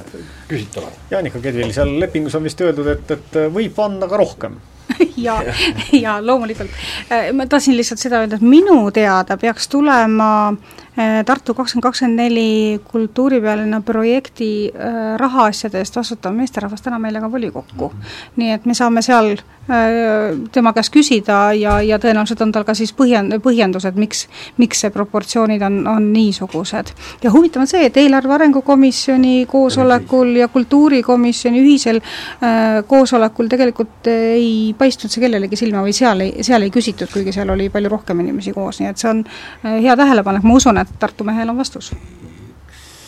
[0.49, 0.99] küsitavad.
[1.13, 4.57] Jaanika Kedvil, seal lepingus on vist öeldud, et, et võib anda ka rohkem
[5.27, 5.39] ja,
[5.91, 6.71] ja loomulikult.
[7.11, 10.31] Äh, ma tahtsin lihtsalt seda öelda, et minu teada peaks tulema
[11.25, 14.71] Tartu kakskümmend kakskümmend neli kultuuripealinna projekti
[15.17, 17.91] rahaasjade eest vastutav meesterahvas täna meile ka volikokku.
[18.35, 19.35] nii et me saame seal
[19.69, 24.23] Äh, tema käest küsida ja, ja tõenäoliselt on tal ka siis põhjend-, põhjendused, miks,
[24.57, 26.89] miks see proportsioonid on, on niisugused.
[27.21, 34.09] ja huvitav on see, et eelarve arengu komisjoni koosolekul ja kultuurikomisjoni ühisel äh, koosolekul tegelikult
[34.11, 37.93] ei paistnud see kellelegi silma või seal ei, seal ei küsitud, kuigi seal oli palju
[37.93, 39.23] rohkem inimesi koos, nii et see on
[39.61, 41.91] hea tähelepanek, ma usun, et Tartu mehel on vastus.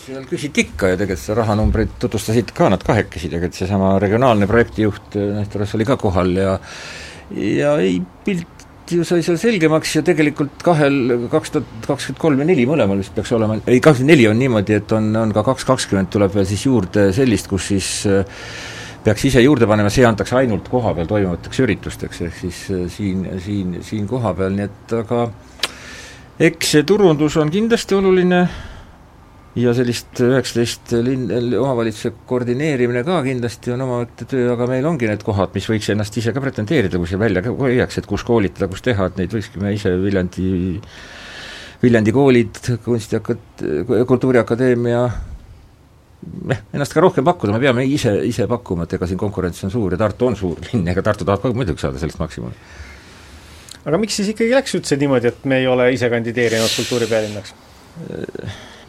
[0.03, 5.15] Seal küsiti ikka ja tegelikult seda rahanumbrit tutvustasid ka nad kahekesi, tegelikult seesama regionaalne projektijuht
[5.15, 6.57] näiteks oli ka kohal ja
[7.33, 12.47] ja ei, pilt ju sai seal selgemaks ja tegelikult kahel, kaks tuhat kakskümmend kolm ja
[12.49, 15.65] neli mõlemal vist peaks olema, ei kakskümmend neli on niimoodi, et on, on ka kaks
[15.69, 18.43] kakskümmend tuleb veel siis juurde sellist, kus siis äh,
[19.05, 23.79] peaks ise juurde panema, see antakse ainult kohapeal toimuvateks üritusteks, ehk siis äh, siin, siin,
[23.87, 25.25] siin kohapeal, nii et aga
[26.39, 28.43] eks see turundus on kindlasti oluline,
[29.59, 31.27] ja sellist üheksateist linn,
[31.59, 36.17] omavalitsuse koordineerimine ka kindlasti on omaette töö, aga meil ongi need kohad, mis võiks ennast
[36.17, 39.61] ise ka pretendeerida, kui see välja hoiaks, et kus koolitada, kus teha, et neid võikski
[39.61, 40.47] me ise Viljandi,
[41.83, 43.67] Viljandi koolid, kunstiakat-,
[44.09, 45.03] kultuuriakadeemia
[46.49, 49.73] jah, ennast ka rohkem pakkuda, me peame ise, ise pakkuma, et ega siin konkurents on
[49.73, 52.57] suur ja Tartu on suur linn, ega Tartu tahab ka muidugi saada sellest maksimumi.
[53.83, 57.55] Aga miks siis ikkagi läks üldse niimoodi, et me ei ole ise kandideerinud kultuuripealinnaks?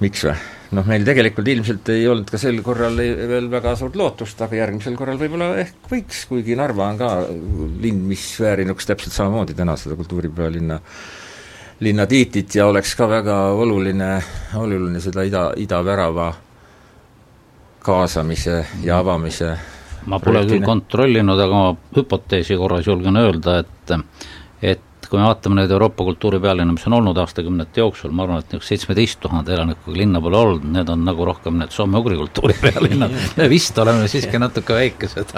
[0.03, 0.36] miks või?
[0.74, 4.97] noh, meil tegelikult ilmselt ei olnud ka sel korral veel väga suurt lootust, aga järgmisel
[4.99, 9.99] korral võib-olla ehk võiks, kuigi Narva on ka linn, mis väärinuks täpselt samamoodi täna seda
[9.99, 10.80] kultuuripealinna
[11.84, 14.11] linna tiitlit ja oleks ka väga oluline,
[14.57, 16.30] oluline seda ida, idavärava
[17.84, 19.51] kaasamise ja avamise
[20.09, 23.95] ma pole küll kontrollinud, aga ma hüpoteesi korras julgen öelda, et
[24.64, 28.52] et kui me vaatame neid Euroopa kultuuripealinna, mis on olnud aastakümnete jooksul, ma arvan, et
[28.52, 33.50] niisugust seitsmeteist tuhande elanikuga linna pole olnud, need on nagu rohkem need soome-ugri kultuuripealinnad me
[33.52, 35.36] vist oleme siiski natuke väikesed,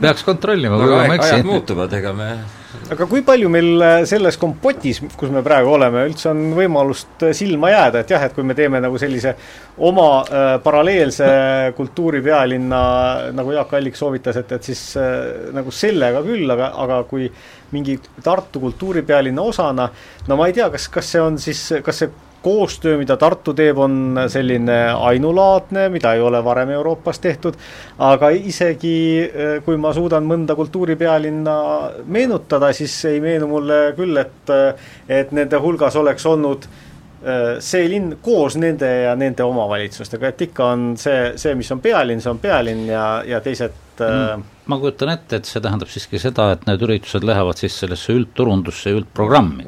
[0.00, 1.40] peaks kontrollima, kui ma eksin.
[1.40, 2.30] ajad muutuvad, ega me
[2.92, 7.34] aga kui palju meil äh, selles kompotis, kus me praegu oleme, üldse on võimalust äh,
[7.36, 9.34] silma jääda, et jah, et kui me teeme nagu sellise
[9.88, 11.28] oma äh, paralleelse
[11.78, 12.82] kultuuripealinna,
[13.36, 17.28] nagu Jaak Allik soovitas, et, et siis äh, nagu sellega küll, aga, aga kui
[17.72, 19.88] mingi Tartu kultuuripealinna osana,
[20.28, 22.10] no ma ei tea, kas, kas see on siis, kas see
[22.42, 27.58] koostöö, mida Tartu teeb, on selline ainulaadne, mida ei ole varem Euroopas tehtud,
[27.98, 28.94] aga isegi
[29.26, 31.56] eh, kui ma suudan mõnda kultuuripealinna
[32.06, 34.54] meenutada, siis ei meenu mulle küll, et,
[35.08, 36.87] et nende hulgas oleks olnud eh,
[37.64, 42.22] see linn koos nende ja nende omavalitsustega, et ikka on see, see, mis on pealinn,
[42.22, 46.50] see on pealinn ja, ja teised mm, ma kujutan ette, et see tähendab siiski seda,
[46.54, 49.66] et need üritused lähevad siis sellesse üldturundusse ja üldprogrammi.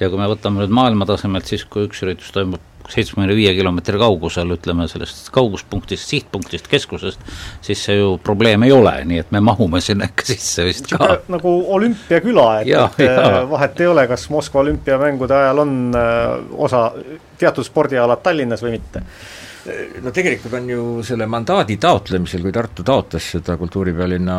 [0.00, 2.60] ja kui me võtame nüüd maailma tasemelt, siis kui üks üritus toimub
[2.92, 7.22] seitsmekümne viie kilomeetri kaugusel, ütleme sellest kauguspunktist, sihtpunktist, keskusest,
[7.64, 11.18] siis see ju probleem ei ole, nii et me mahume sinna ikka sisse vist ka.
[11.32, 12.88] nagu olümpiaküla, et, et ja.
[13.12, 16.88] Äh, vahet ei ole, kas Moskva olümpiamängude ajal on äh, osa,
[17.38, 19.06] teatud spordialad Tallinnas või mitte
[20.02, 24.38] no tegelikult on ju selle mandaadi taotlemisel, kui Tartu taotles seda kultuuripealinna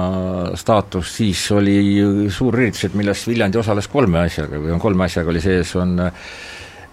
[0.60, 1.78] staatust, siis oli
[2.34, 5.96] suur üritus, et milles Viljandi osales kolme asjaga või on kolme asjaga oli sees, on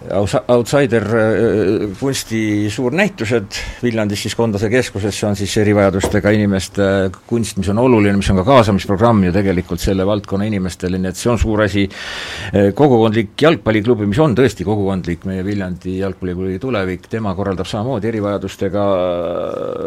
[0.09, 3.57] outsider äh, kunsti suurnäitused.
[3.83, 6.87] Viljandis siis Kondase keskuses, see on siis erivajadustega inimeste
[7.29, 11.19] kunst, mis on oluline, mis on ka kaasamisprogramm ju tegelikult selle valdkonna inimestele, nii et
[11.19, 17.05] see on suur asi, äh, kogukondlik jalgpalliklubi, mis on tõesti kogukondlik, meie Viljandi jalgpalliklubi tulevik,
[17.11, 18.87] tema korraldab samamoodi erivajadustega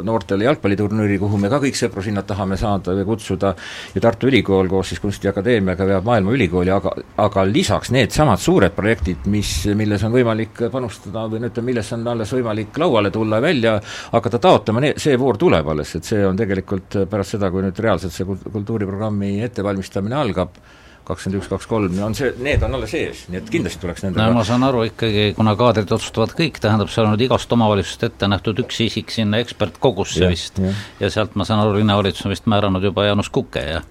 [0.06, 3.54] noortele jalgpalliturniiri, kuhu me ka kõik sõpru sinna tahame saada või kutsuda,
[3.94, 6.94] ja Tartu Ülikool koos siis Kunstiakadeemiaga veab Maailmaülikooli, aga
[7.24, 12.06] aga lisaks needsamad suured projektid, mis, milles on võimalik panustada või no ütleme, millesse on
[12.14, 13.74] alles võimalik lauale tulla ja välja
[14.12, 18.14] hakata taotlema, see voor tuleb alles, et see on tegelikult pärast seda, kui nüüd reaalselt
[18.14, 20.56] see kultuuriprogrammi ettevalmistamine algab,
[21.04, 24.30] kakskümmend üks, kaks kolm, on see, need on alles ees, nii et kindlasti tuleks nendega
[24.30, 28.06] no ma saan aru ikkagi, kuna kaadrid otsustavad kõik, tähendab, seal on nüüd igast omavalitsusest
[28.08, 30.62] ette nähtud üks isik sinna ekspertkogusse vist.
[30.64, 33.82] ja, ja sealt ma saan aru, linnavalitsus on vist määranud juba Jaanus Kuke ja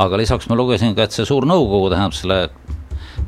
[0.00, 2.40] aga lisaks ma lugesin ka, et see suur nõukogu, tähendab selle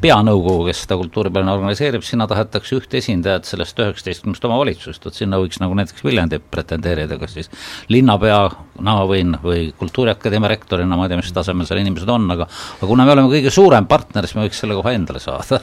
[0.01, 5.61] peanõukogu, kes seda kultuuripäevana organiseerib, sinna tahetakse ühte esindajat sellest üheksateistkümnest omavalitsusest, vot sinna võiks
[5.63, 7.51] nagu näiteks Viljandi pretendeerida, kas siis
[7.93, 12.89] linnapeana või, või Kultuuriakadeemia rektorina, ma ei tea, mis tasemel seal inimesed on, aga aga
[12.89, 15.61] kuna me oleme kõige suurem partner, siis me võiks selle koha endale saada.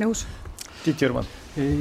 [0.00, 0.26] nõus.
[0.84, 1.26] Tiit Jürman.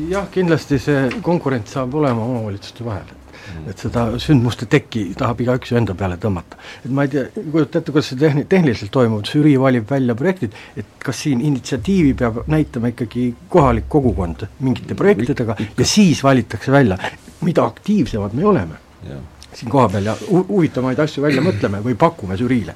[0.09, 3.24] jah, kindlasti see konkurents saab olema omavalitsuste vahel.
[3.69, 6.57] Et seda sündmuste tekki tahab igaüks ju enda peale tõmmata.
[6.83, 10.57] et ma ei tea, kujuta ette, kuidas see tehni-, tehniliselt toimub, žürii valib välja projektid,
[10.77, 16.99] et kas siin initsiatiivi peab näitama ikkagi kohalik kogukond mingite projektidega ja siis valitakse välja,
[17.45, 18.83] mida aktiivsemad me oleme.
[19.55, 22.75] Siin kohapeal ja hu-, huvitavaid asju välja mõtleme või pakume žüriile,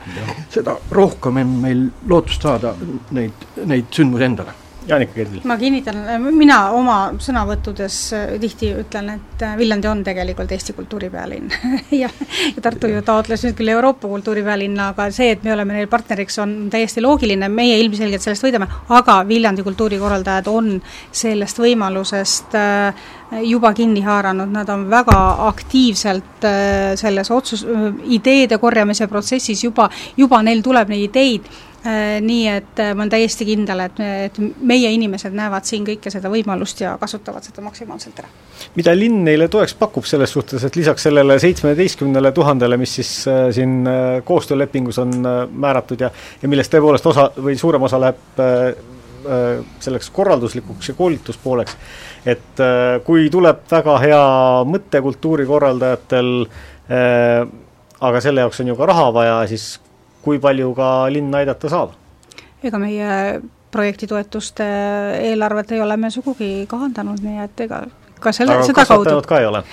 [0.53, 2.75] seda rohkem on meil lootust saada
[3.15, 4.57] neid, neid sündmusi endale
[4.89, 5.41] Jaanika Kerdil.
[5.45, 5.99] ma kinnitan,
[6.33, 11.51] mina oma sõnavõttudes äh, tihti ütlen, et äh, Viljandi on tegelikult Eesti kultuuripealinn.
[11.99, 12.09] Ja,
[12.55, 16.37] ja Tartu ju taotles nüüd küll Euroopa kultuuripealinna, aga see, et me oleme neil partneriks,
[16.41, 20.75] on täiesti loogiline, meie ilmselgelt sellest võidame, aga Viljandi kultuurikorraldajad on
[21.11, 23.07] sellest võimalusest äh,
[23.45, 25.17] juba kinni haaranud, nad on väga
[25.49, 26.45] aktiivselt
[26.97, 27.61] selles otsus,
[28.09, 29.85] ideede korjamise protsessis juba,
[30.17, 31.45] juba neil tuleb neid ideid.
[31.45, 36.11] Äh, nii et äh, ma olen täiesti kindel, et, et meie inimesed näevad siin kõike
[36.11, 38.27] seda võimalust ja kasutavad seda maksimaalselt ära.
[38.75, 43.47] mida linn neile toeks pakub selles suhtes, et lisaks sellele seitsmeteistkümnele tuhandele, mis siis äh,
[43.55, 46.11] siin äh, koostöölepingus on äh, määratud ja
[46.41, 51.77] ja millest tõepoolest osa või suurem osa läheb äh, äh, selleks korralduslikuks ja koolituspooleks,
[52.25, 54.23] et äh, kui tuleb väga hea
[54.67, 56.33] mõte kultuurikorraldajatel
[56.91, 57.45] äh,,
[57.99, 59.77] aga selle jaoks on ju ka raha vaja, siis
[60.29, 61.95] kui palju ka linn aidata saab?
[62.63, 63.39] ega meie
[63.71, 64.65] projektitoetuste
[65.29, 67.83] eelarvet ei ole me sugugi kahandanud, nii et ega
[68.19, 69.63] ka selle, seda kaudu ka ei ole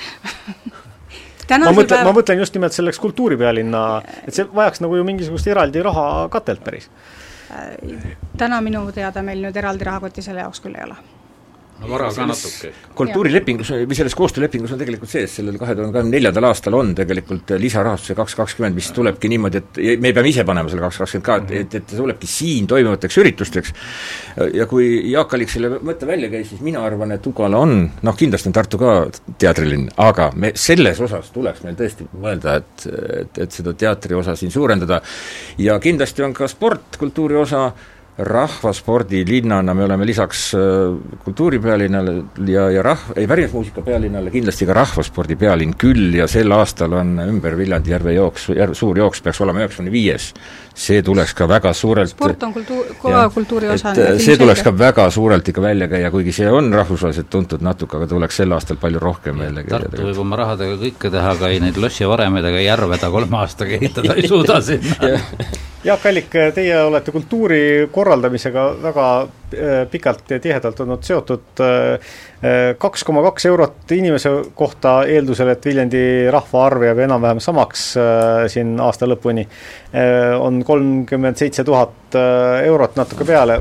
[1.50, 3.82] ma mõtlen päev..., ma mõtlen just nimelt selleks kultuuripealinna,
[4.26, 6.90] et see vajaks nagu ju mingisugust eraldi raha katelt päris.
[8.38, 10.98] täna minu teada meil nüüd eraldi rahakotti selle jaoks küll ei ole
[11.80, 12.70] no vara ka natuke.
[12.96, 17.52] kultuurilepingus või selles koostöölepingus on tegelikult sees, sellel kahe tuhande kahekümne neljandal aastal on tegelikult
[17.60, 21.38] lisarahastuse kaks kakskümmend, mis tulebki niimoodi, et me peame ise panema selle kaks kakskümmend ka,
[21.42, 23.74] et, et, et tulebki siin toimuvateks üritusteks
[24.56, 28.18] ja kui Jaak Allik selle mõtte välja käis, siis mina arvan, et Ugala on, noh
[28.18, 28.94] kindlasti on Tartu ka
[29.42, 32.86] teatrilinn, aga me selles osas tuleks meil tõesti mõelda, et,
[33.20, 35.02] et, et seda teatri osa siin suurendada
[35.60, 37.68] ja kindlasti on ka sport kultuuri osa,
[38.18, 40.60] rahvaspordilinnana me oleme lisaks äh,
[41.24, 42.14] kultuuripealinnale
[42.48, 47.18] ja, ja rah-, ei pärismuusika pealinnale kindlasti ka rahvaspordi pealinn küll ja sel aastal on
[47.26, 50.30] ümber Viljandi järve jooks, järv, suur jooks peaks olema üheksakümne viies.
[50.76, 53.94] See tuleks ka väga suurelt sport on kultuur, ka kultuuri osa.
[54.20, 58.08] see tuleks ka väga suurelt ikka välja käia, kuigi see on rahvusvaheliselt tuntud natuke, aga
[58.10, 59.80] tuleks sel aastal palju rohkem välja käia.
[59.86, 63.78] Tartu võib oma rahadega kõike teha, aga ei neid lossivaremeid ega järve ta kolme aastaga
[63.78, 65.16] ehitada ei suuda sinna
[65.86, 69.28] Jaak Allik, teie olete kultuuri korraldamisega väga äh,
[69.90, 71.46] pikalt ja tihedalt olnud seotud.
[71.60, 71.92] Äh,
[72.42, 77.88] äh, kaks koma kaks eurot inimese kohta, eeldusel, et Viljandi rahvaarv jääb enam-vähem samaks
[78.52, 79.46] siin aasta lõpuni,
[80.40, 82.16] on kolmkümmend seitse tuhat
[82.64, 83.60] eurot natuke peale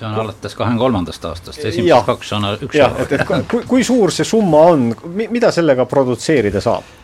[0.00, 4.12] see on alates kahekümne kolmandast aastast, esimesed kaks on üks et, et kui, kui suur
[4.14, 4.88] see summa on,
[5.20, 6.96] mida sellega produtseerida saab?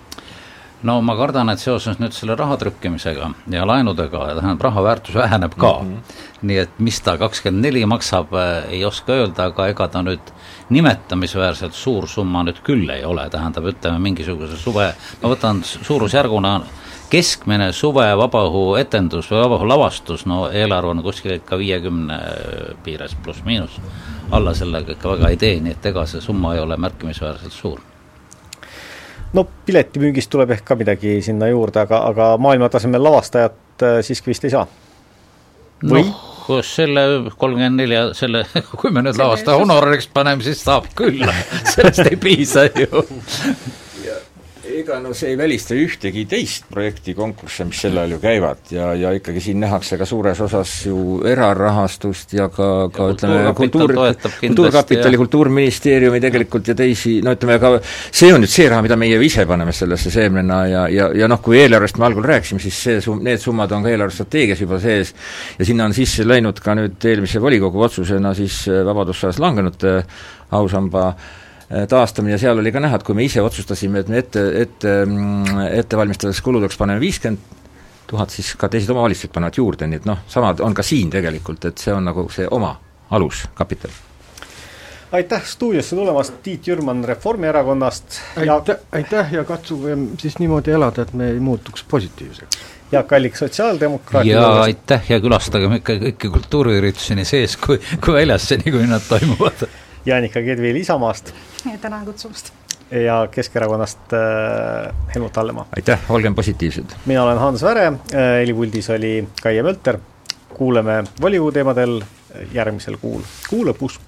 [0.86, 5.56] No ma kardan, et seoses nüüd selle raha trükkimisega ja laenudega, tähendab, raha väärtus väheneb
[5.58, 5.92] ka mm.
[5.92, 6.22] -hmm.
[6.48, 10.32] nii et mis ta kakskümmend neli maksab, äh, ei oska öelda, aga ega ta nüüd
[10.70, 16.60] nimetamisväärselt suur summa nüüd küll ei ole, tähendab, ütleme mingisuguse suve, ma võtan suurusjärguna
[17.10, 22.18] keskmine suve vabaõhu etendus või vabaõhu lavastus, no eelarve on kuskil ikka viiekümne
[22.84, 23.80] piires pluss-miinus,
[24.30, 27.80] alla sellega ikka väga ei tee, nii et ega see summa ei ole märkimisväärselt suur
[29.34, 34.46] no piletimüügist tuleb ehk ka midagi sinna juurde, aga, aga maailmatasemel lavastajat äh, siiski vist
[34.46, 34.66] ei saa?
[35.82, 36.60] või no,?
[36.62, 37.02] selle
[37.36, 38.44] kolmkümmend nelja, selle,
[38.78, 41.24] kui me nüüd lavastaja honorariks paneme, siis saab küll,
[41.74, 43.04] sellest ei piisa ju
[44.76, 48.62] ega no see ei välista ühtegi teist projekti, konkursse, mis sel ajal ju käivad.
[48.74, 53.54] Ja, ja ikkagi siin nähakse ka suures osas ju erarahastust ja ka, ka ja ütleme,
[53.58, 53.94] kultuur,
[54.40, 59.20] Kultuurkapitali, Kultuuriministeeriumi tegelikult ja teisi, no ütleme ka see on nüüd see raha, mida meie
[59.24, 63.00] ise paneme sellesse seemnena ja, ja, ja noh, kui eelarvest me algul rääkisime, siis see
[63.04, 65.14] sum-, need summad on ka eelarvestrateegias juba sees
[65.58, 69.98] ja sinna on sisse läinud ka nüüd eelmise volikogu otsusena siis vabadussõjas langenute
[70.56, 71.45] ausamba äh, Äh,
[71.90, 75.68] taastamine, seal oli ka näha, et kui me ise otsustasime, et me ette, ette, mm,
[75.82, 77.54] ettevalmistades kuludeks paneme viiskümmend
[78.06, 81.64] tuhat, siis ka teised omavalitsused panevad juurde, nii et noh, sama on ka siin tegelikult,
[81.66, 82.76] et see on nagu see oma
[83.10, 83.90] aluskapital
[85.12, 88.04] aitäh stuudiosse tulemast, Tiit Jürman Reformierakonnast.
[88.36, 92.58] Aitäh, aitäh ja katsuge siis niimoodi elada, et me ei muutuks positiivseks.
[92.92, 98.46] Jaak Allik Sotsiaaldemokraatide ja aitäh ja külastagem ikka kõiki kultuuriüritusi nii sees kui, kui väljas,
[98.52, 99.66] seni kui nad toimuvad.
[100.06, 101.32] Jaanika Kedvil Isamaast.
[101.80, 102.52] Tänan kutsumast.
[102.90, 105.66] ja Keskerakonnast äh, Helmut Hallemaa.
[105.76, 106.84] aitäh, olgem positiivsed.
[107.06, 107.94] mina olen Hans Väre äh,,
[108.40, 109.98] helipuldis oli Kaie Mölter,
[110.54, 112.02] kuuleme volikogu teemadel
[112.52, 114.00] järgmisel kuul, kuu lõpus.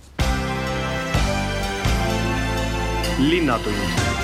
[3.18, 4.17] linnatund